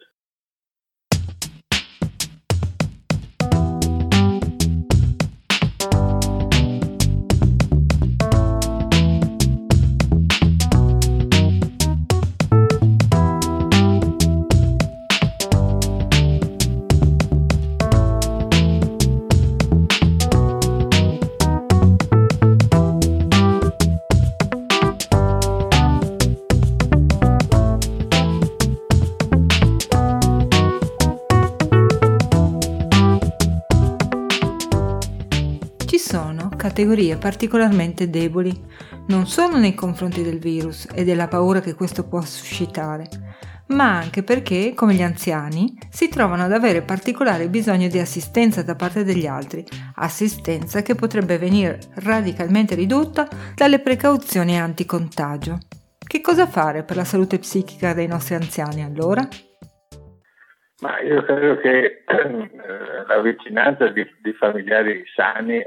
Categorie 36.79 37.17
particolarmente 37.17 38.09
deboli, 38.09 38.53
non 39.09 39.27
solo 39.27 39.57
nei 39.57 39.75
confronti 39.75 40.23
del 40.23 40.39
virus 40.39 40.87
e 40.95 41.03
della 41.03 41.27
paura 41.27 41.59
che 41.59 41.75
questo 41.75 42.07
può 42.07 42.21
suscitare, 42.21 43.09
ma 43.71 43.97
anche 43.97 44.23
perché, 44.23 44.75
come 44.77 44.95
gli 44.95 45.03
anziani, 45.03 45.77
si 45.91 46.09
trovano 46.09 46.45
ad 46.45 46.53
avere 46.53 46.83
particolare 46.83 47.49
bisogno 47.49 47.89
di 47.89 47.99
assistenza 47.99 48.63
da 48.63 48.77
parte 48.77 49.03
degli 49.03 49.27
altri, 49.27 49.65
assistenza 49.97 50.83
che 50.83 50.95
potrebbe 50.95 51.37
venire 51.37 51.81
radicalmente 51.97 52.77
ridotta 52.77 53.27
dalle 53.57 53.81
precauzioni 53.81 54.57
anticontagio. 54.57 55.59
Che 55.99 56.21
cosa 56.21 56.47
fare 56.47 56.85
per 56.85 56.95
la 56.95 57.05
salute 57.05 57.41
psichica 57.41 57.93
dei 57.93 58.07
nostri 58.07 58.37
anziani 58.37 58.85
allora? 58.85 59.27
Ma 60.81 61.01
io 61.01 61.25
credo 61.25 61.57
che 61.57 62.05
eh, 62.07 63.05
la 63.09 63.21
vicinanza 63.21 63.89
di, 63.89 64.07
di 64.23 64.33
familiari 64.35 65.03
sani, 65.13 65.61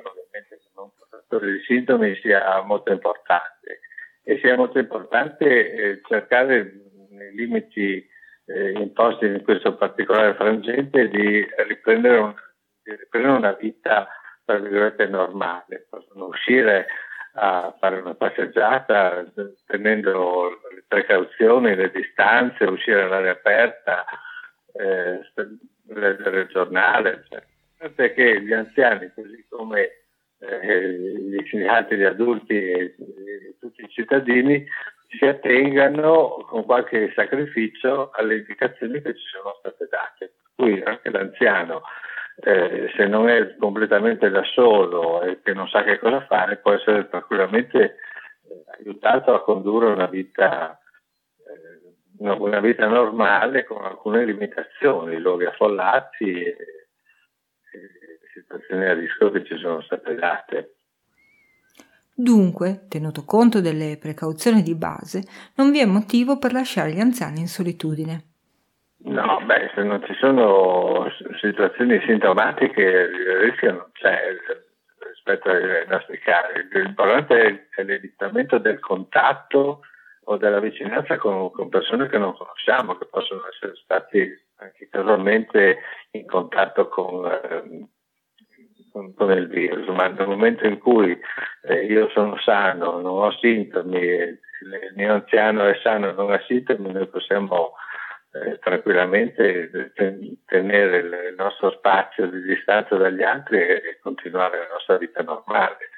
fattori 1.31 1.53
di 1.53 1.63
sintomi 1.63 2.15
sia 2.21 2.61
molto 2.63 2.91
importante. 2.91 3.79
E 4.23 4.39
sia 4.39 4.55
molto 4.55 4.77
importante 4.77 5.71
eh, 5.71 6.01
cercare 6.07 6.73
nei 7.09 7.33
limiti 7.33 8.05
eh, 8.45 8.71
imposti 8.71 9.25
in 9.25 9.41
questo 9.43 9.75
particolare 9.75 10.35
frangente 10.35 11.07
di 11.07 11.47
riprendere, 11.67 12.17
un, 12.17 12.33
di 12.83 12.95
riprendere 12.95 13.37
una 13.37 13.53
vita 13.53 14.07
tra 14.43 14.59
virgolette 14.59 15.07
normale, 15.07 15.87
possono 15.89 16.25
uscire 16.25 16.87
a 17.35 17.73
fare 17.79 17.99
una 17.99 18.15
passeggiata 18.15 19.23
tenendo 19.65 20.59
le 20.73 20.83
precauzioni, 20.87 21.75
le 21.75 21.89
distanze, 21.91 22.65
uscire 22.65 23.03
all'aria 23.03 23.31
aperta, 23.31 24.03
eh, 24.73 25.21
leggere 25.87 26.41
il 26.41 26.47
giornale, 26.47 27.23
cioè, 27.29 27.89
perché 27.89 28.41
gli 28.41 28.51
anziani, 28.51 29.11
così 29.15 29.45
come 29.49 30.00
eh, 30.41 30.97
gli 30.97 31.67
altri, 31.67 31.97
gli 31.97 32.03
adulti 32.03 32.53
e 32.53 32.95
tutti 33.59 33.83
i 33.83 33.89
cittadini 33.89 34.65
si 35.07 35.25
attengano 35.25 36.45
con 36.47 36.65
qualche 36.65 37.11
sacrificio 37.13 38.11
alle 38.11 38.37
indicazioni 38.37 39.01
che 39.01 39.15
ci 39.15 39.25
sono 39.25 39.55
state 39.59 39.87
date. 39.89 40.33
Qui 40.55 40.81
anche 40.83 41.09
l'anziano, 41.09 41.81
eh, 42.37 42.91
se 42.95 43.05
non 43.07 43.29
è 43.29 43.55
completamente 43.57 44.29
da 44.29 44.43
solo 44.43 45.21
e 45.21 45.41
che 45.43 45.53
non 45.53 45.67
sa 45.67 45.83
che 45.83 45.99
cosa 45.99 46.25
fare, 46.25 46.57
può 46.57 46.71
essere 46.71 47.07
tranquillamente 47.09 47.79
eh, 47.79 48.63
aiutato 48.79 49.33
a 49.33 49.43
condurre 49.43 49.87
una 49.87 50.07
vita, 50.07 50.79
eh, 51.37 52.35
una 52.37 52.59
vita 52.59 52.87
normale 52.87 53.65
con 53.65 53.83
alcune 53.83 54.25
limitazioni, 54.25 55.17
luoghi 55.17 55.45
affollati. 55.45 56.79
Situazioni 58.41 58.85
a 58.85 58.93
rischio 58.93 59.31
che 59.31 59.45
ci 59.45 59.57
sono 59.57 59.81
state 59.81 60.15
date. 60.15 60.75
Dunque, 62.13 62.85
tenuto 62.89 63.23
conto 63.25 63.61
delle 63.61 63.97
precauzioni 63.99 64.61
di 64.61 64.75
base, 64.75 65.23
non 65.55 65.71
vi 65.71 65.79
è 65.79 65.85
motivo 65.85 66.37
per 66.37 66.51
lasciare 66.51 66.91
gli 66.91 66.99
anziani 66.99 67.39
in 67.39 67.47
solitudine. 67.47 68.23
No, 69.03 69.41
beh, 69.43 69.71
se 69.73 69.83
non 69.83 70.03
ci 70.05 70.13
sono 70.19 71.07
situazioni 71.39 71.99
sintomatiche, 72.05 72.81
il 72.81 73.37
rischio 73.39 73.71
non 73.71 73.89
c'è 73.93 74.19
rispetto 75.07 75.49
ai 75.49 75.87
nostri 75.87 76.19
casi. 76.19 76.67
L'importante 76.71 77.69
è 77.75 77.83
l'evitamento 77.83 78.59
del 78.59 78.79
contatto 78.79 79.81
o 80.25 80.37
della 80.37 80.59
vicinanza 80.59 81.17
con, 81.17 81.49
con, 81.51 81.69
persone 81.69 82.07
che 82.07 82.19
non 82.19 82.35
conosciamo, 82.35 82.97
che 82.97 83.05
possono 83.05 83.41
essere 83.51 83.73
stati 83.81 84.19
anche 84.57 84.87
casualmente 84.89 85.79
in 86.11 86.27
contatto 86.27 86.87
con, 86.87 87.25
eh, 87.25 87.87
con 88.91 89.31
il 89.31 89.47
virus, 89.47 89.87
ma 89.87 90.07
nel 90.07 90.27
momento 90.27 90.65
in 90.65 90.77
cui 90.77 91.17
eh, 91.63 91.85
io 91.85 92.09
sono 92.09 92.37
sano, 92.39 92.99
non 92.99 93.23
ho 93.23 93.31
sintomi, 93.39 93.99
il 93.99 94.93
mio 94.95 95.13
anziano 95.13 95.65
è 95.65 95.79
sano 95.81 96.09
e 96.09 96.13
non 96.13 96.31
ha 96.31 96.41
sintomi, 96.45 96.91
noi 96.91 97.07
possiamo 97.07 97.73
eh, 98.33 98.59
tranquillamente 98.59 99.91
tenere 100.45 100.97
il 100.97 101.35
nostro 101.35 101.71
spazio 101.71 102.27
di 102.27 102.41
distanza 102.41 102.95
dagli 102.95 103.23
altri 103.23 103.59
e 103.59 103.99
continuare 104.01 104.57
la 104.59 104.67
nostra 104.71 104.97
vita 104.97 105.21
normale, 105.21 105.89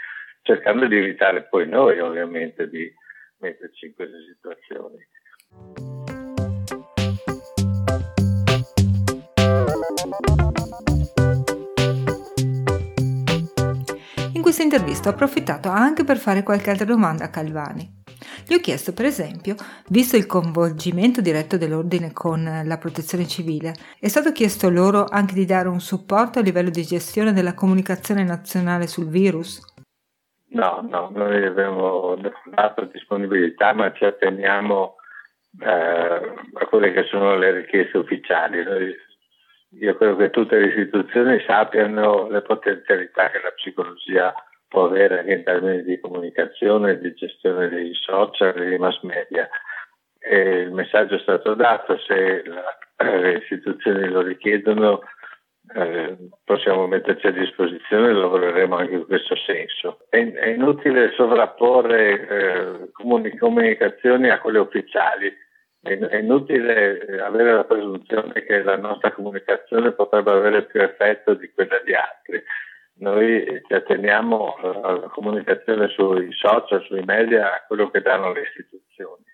cercando 0.41 0.87
di 0.87 0.97
evitare 0.97 1.43
poi 1.43 1.67
noi 1.67 1.99
ovviamente 1.99 2.69
di 2.69 2.91
metterci 3.37 3.87
in 3.87 3.95
queste 3.95 4.17
situazioni. 4.33 5.92
Questa 14.43 14.61
intervista 14.61 15.07
ho 15.07 15.13
approfittato 15.13 15.69
anche 15.69 16.03
per 16.03 16.17
fare 16.17 16.43
qualche 16.43 16.69
altra 16.69 16.83
domanda 16.83 17.23
a 17.23 17.29
Calvani. 17.29 18.01
Gli 18.45 18.53
ho 18.53 18.59
chiesto, 18.59 18.91
per 18.91 19.05
esempio, 19.05 19.55
visto 19.87 20.17
il 20.17 20.25
coinvolgimento 20.25 21.21
diretto 21.21 21.57
dell'ordine 21.57 22.11
con 22.11 22.61
la 22.65 22.77
protezione 22.77 23.25
civile, 23.25 23.73
è 23.97 24.09
stato 24.09 24.33
chiesto 24.33 24.69
loro 24.69 25.05
anche 25.09 25.33
di 25.33 25.45
dare 25.45 25.69
un 25.69 25.79
supporto 25.79 26.39
a 26.39 26.41
livello 26.41 26.69
di 26.69 26.83
gestione 26.83 27.31
della 27.31 27.53
comunicazione 27.53 28.25
nazionale 28.25 28.85
sul 28.87 29.07
virus? 29.07 29.61
No, 30.49 30.85
no, 30.89 31.09
noi 31.13 31.45
abbiamo 31.45 32.17
dato 32.53 32.83
disponibilità, 32.91 33.71
ma 33.73 33.93
ci 33.93 34.03
atteniamo 34.03 34.95
eh, 35.61 35.69
a 35.69 36.65
quelle 36.67 36.91
che 36.91 37.05
sono 37.05 37.37
le 37.37 37.61
richieste 37.61 37.97
ufficiali. 37.97 38.61
Noi 38.61 38.93
io 39.79 39.95
credo 39.95 40.15
che 40.17 40.29
tutte 40.29 40.57
le 40.57 40.67
istituzioni 40.67 41.43
sappiano 41.45 42.29
le 42.29 42.41
potenzialità 42.41 43.29
che 43.29 43.41
la 43.41 43.51
psicologia 43.51 44.33
può 44.67 44.85
avere 44.85 45.19
anche 45.19 45.33
in 45.33 45.43
termini 45.43 45.83
di 45.83 45.99
comunicazione 45.99 46.97
di 46.99 47.13
gestione 47.13 47.69
dei 47.69 47.93
social 47.93 48.57
e 48.57 48.65
dei 48.65 48.77
mass 48.77 49.01
media. 49.01 49.47
E 50.19 50.61
il 50.61 50.71
messaggio 50.71 51.15
è 51.15 51.19
stato 51.19 51.53
dato, 51.53 51.97
se 51.99 52.43
la, 52.45 53.09
le 53.09 53.37
istituzioni 53.37 54.07
lo 54.07 54.21
richiedono 54.21 55.01
eh, 55.75 56.17
possiamo 56.43 56.87
metterci 56.87 57.27
a 57.27 57.31
disposizione 57.31 58.09
e 58.09 58.13
lavoreremo 58.13 58.75
anche 58.75 58.93
in 58.93 59.05
questo 59.05 59.35
senso. 59.35 59.99
È, 60.09 60.17
è 60.17 60.49
inutile 60.49 61.13
sovrapporre 61.15 62.27
eh, 62.27 62.91
comunicazioni 63.37 64.29
a 64.29 64.39
quelle 64.39 64.59
ufficiali 64.59 65.31
è 65.83 66.15
inutile 66.15 67.05
eh, 67.05 67.19
avere 67.19 67.53
la 67.53 67.65
presunzione 67.65 68.31
che 68.45 68.63
la 68.63 68.77
nostra 68.77 69.11
comunicazione 69.11 69.91
potrebbe 69.91 70.31
avere 70.31 70.63
più 70.63 70.81
effetto 70.81 71.33
di 71.33 71.51
quella 71.51 71.79
di 71.83 71.93
altri. 71.93 72.41
Noi 72.95 73.61
ci 73.67 73.73
atteniamo 73.73 74.55
alla 74.55 75.09
comunicazione 75.09 75.89
sui 75.89 76.31
social, 76.31 76.81
sui 76.83 77.03
media, 77.03 77.53
a 77.53 77.63
quello 77.67 77.89
che 77.89 78.01
danno 78.01 78.31
le 78.31 78.43
istituzioni. 78.43 79.25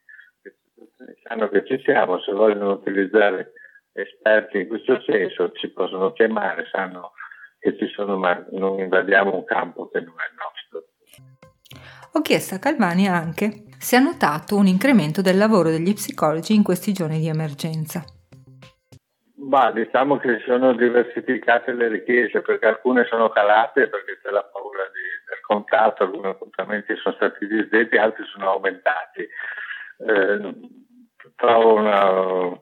Le 0.41 0.55
istituzioni 0.55 1.13
sanno 1.23 1.49
che 1.49 1.65
ci 1.65 1.79
siamo, 1.83 2.19
se 2.21 2.31
vogliono 2.31 2.71
utilizzare 2.71 3.53
esperti 3.91 4.61
in 4.61 4.67
questo 4.69 5.01
senso 5.01 5.51
ci 5.51 5.69
possono 5.69 6.13
chiamare, 6.13 6.67
sanno 6.71 7.11
che 7.59 7.77
ci 7.77 7.87
sono, 7.89 8.17
ma 8.17 8.43
non 8.51 8.79
invadiamo 8.79 9.35
un 9.35 9.43
campo 9.43 9.87
che 9.89 9.99
non 9.99 10.15
è 10.17 10.31
nostro. 10.33 10.87
Ho 12.13 12.21
chiesto 12.21 12.55
a 12.55 12.59
Calvani 12.59 13.07
anche 13.07 13.68
se 13.79 13.95
ha 13.95 13.99
notato 13.99 14.57
un 14.57 14.67
incremento 14.67 15.21
del 15.21 15.37
lavoro 15.37 15.69
degli 15.69 15.93
psicologi 15.93 16.53
in 16.53 16.63
questi 16.63 16.91
giorni 16.91 17.19
di 17.19 17.29
emergenza. 17.29 18.03
Ma 19.37 19.71
diciamo 19.71 20.17
che 20.17 20.43
sono 20.45 20.73
diversificate 20.73 21.71
le 21.71 21.87
richieste 21.87 22.41
perché 22.41 22.67
alcune 22.67 23.05
sono 23.05 23.29
calate 23.29 23.87
perché 23.87 24.19
c'è 24.21 24.31
la 24.31 24.43
paura 24.43 24.83
di, 24.91 25.01
del 25.27 25.39
contatto, 25.41 26.03
alcuni 26.03 26.27
appuntamenti 26.27 26.93
sono 26.97 27.15
stati 27.15 27.47
disdetti, 27.47 27.95
altri 27.95 28.25
sono 28.25 28.51
aumentati. 28.51 29.21
Eh, 29.21 30.53
trovo 31.35 31.75
una, 31.75 32.59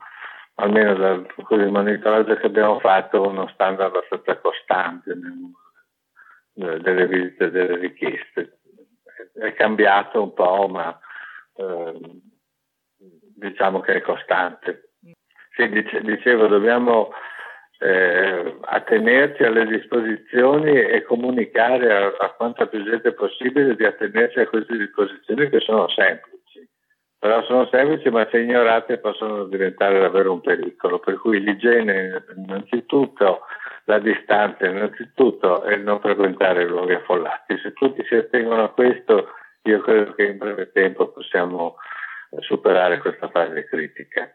almeno 0.55 0.93
dal 0.93 1.25
monitoraggio 1.71 2.35
che 2.35 2.45
abbiamo 2.45 2.79
fatto 2.79 3.27
uno 3.27 3.49
standard 3.53 3.95
abbastanza 3.95 4.37
costante 4.37 5.13
nel, 6.53 6.79
delle 6.81 7.07
visite 7.07 7.45
e 7.45 7.51
delle 7.51 7.75
richieste 7.77 8.59
è 9.39 9.53
cambiato 9.53 10.21
un 10.21 10.33
po', 10.33 10.67
ma 10.67 10.97
eh, 11.57 11.99
diciamo 13.35 13.79
che 13.81 13.95
è 13.95 14.01
costante. 14.01 14.91
Sì, 15.55 15.69
dice, 15.69 16.01
dicevo, 16.01 16.47
dobbiamo 16.47 17.11
eh, 17.79 18.57
attenerci 18.61 19.43
alle 19.43 19.65
disposizioni 19.65 20.79
e 20.79 21.03
comunicare 21.03 21.95
a, 21.95 22.15
a 22.17 22.29
quanta 22.31 22.67
più 22.67 22.83
gente 22.83 23.13
possibile 23.13 23.75
di 23.75 23.85
attenersi 23.85 24.39
a 24.39 24.47
queste 24.47 24.77
disposizioni 24.77 25.49
che 25.49 25.59
sono 25.59 25.87
semplici. 25.89 26.67
Però 27.19 27.43
sono 27.45 27.67
semplici, 27.71 28.09
ma 28.09 28.27
se 28.29 28.39
ignorate 28.39 28.99
possono 28.99 29.45
diventare 29.45 29.99
davvero 29.99 30.33
un 30.33 30.41
pericolo. 30.41 30.99
Per 30.99 31.17
cui 31.17 31.41
l'igiene 31.41 32.23
innanzitutto, 32.35 33.41
la 33.85 33.97
distanza 33.97 34.67
innanzitutto 34.67 35.63
e 35.63 35.77
non 35.77 35.99
frequentare 35.99 36.67
luoghi 36.67 36.93
affollati. 36.93 37.57
Se 37.57 37.73
tutti 37.73 38.03
si 38.05 38.15
attengono 38.15 38.65
a 38.65 38.69
questo, 38.69 39.29
io 39.69 39.81
credo 39.81 40.13
che 40.13 40.23
in 40.23 40.37
breve 40.37 40.71
tempo 40.71 41.11
possiamo 41.11 41.75
superare 42.39 42.99
questa 42.99 43.29
fase 43.29 43.65
critica. 43.65 44.31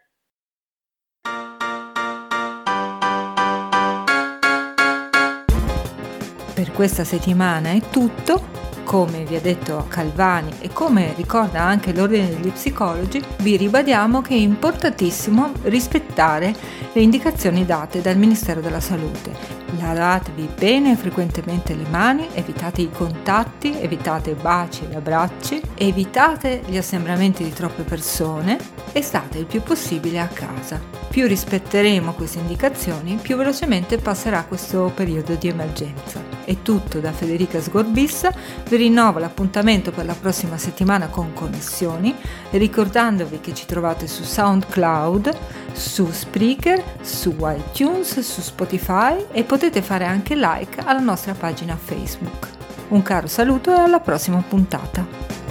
Per 6.55 6.71
questa 6.73 7.05
settimana 7.05 7.71
è 7.71 7.81
tutto. 7.91 8.62
Come 8.93 9.25
vi 9.25 9.37
ha 9.37 9.41
detto 9.41 9.87
Calvani 9.89 10.53
e 10.59 10.69
come 10.69 11.15
ricorda 11.17 11.63
anche 11.63 11.95
l'Ordine 11.95 12.29
degli 12.29 12.53
Psicologi, 12.53 13.25
vi 13.39 13.57
ribadiamo 13.57 14.21
che 14.21 14.35
è 14.35 14.37
importantissimo 14.37 15.51
rispettare 15.63 16.55
le 16.93 17.01
indicazioni 17.01 17.65
date 17.65 18.03
dal 18.03 18.19
Ministero 18.19 18.61
della 18.61 18.81
Salute. 18.81 19.33
Lavatevi 19.79 20.47
bene 20.59 20.93
e 20.93 20.97
frequentemente 20.97 21.75
le 21.75 21.87
mani, 21.89 22.29
evitate 22.35 22.83
i 22.83 22.91
contatti, 22.91 23.81
evitate 23.81 24.35
baci 24.35 24.87
e 24.91 24.97
abbracci, 24.97 25.63
evitate 25.75 26.61
gli 26.67 26.77
assembramenti 26.77 27.45
di 27.45 27.53
troppe 27.55 27.85
persone 27.85 28.59
e 28.93 29.03
state 29.03 29.39
il 29.39 29.47
più 29.47 29.63
possibile 29.63 30.21
a 30.21 30.29
casa. 30.29 30.81
Più 31.09 31.27
rispetteremo 31.27 32.13
queste 32.13 32.39
indicazioni, 32.39 33.19
più 33.21 33.37
velocemente 33.37 33.99
passerà 33.99 34.45
questo 34.45 34.93
periodo 34.95 35.35
di 35.35 35.49
emergenza. 35.49 36.23
È 36.45 36.57
tutto 36.63 36.99
da 37.01 37.13
Federica 37.13 37.61
Sgorbissa, 37.61 38.33
vi 38.69 38.77
rinnovo 38.77 39.19
l'appuntamento 39.19 39.91
per 39.91 40.07
la 40.07 40.17
prossima 40.19 40.57
settimana 40.57 41.09
con 41.09 41.33
Connessioni, 41.33 42.15
ricordandovi 42.51 43.41
che 43.41 43.55
ci 43.55 43.67
trovate 43.67 44.07
su 44.07 44.23
SoundCloud, 44.23 45.37
su 45.73 46.11
Spreaker, 46.11 46.83
su 47.03 47.37
iTunes, 47.41 48.21
su 48.21 48.41
Spotify 48.41 49.27
e 49.31 49.45
potete 49.45 49.83
fare 49.83 50.05
anche 50.05 50.35
like 50.35 50.81
alla 50.85 51.01
nostra 51.01 51.35
pagina 51.35 51.77
Facebook. 51.77 52.49
Un 52.89 53.03
caro 53.03 53.27
saluto 53.27 53.75
e 53.75 53.81
alla 53.81 54.01
prossima 54.01 54.43
puntata. 54.47 55.42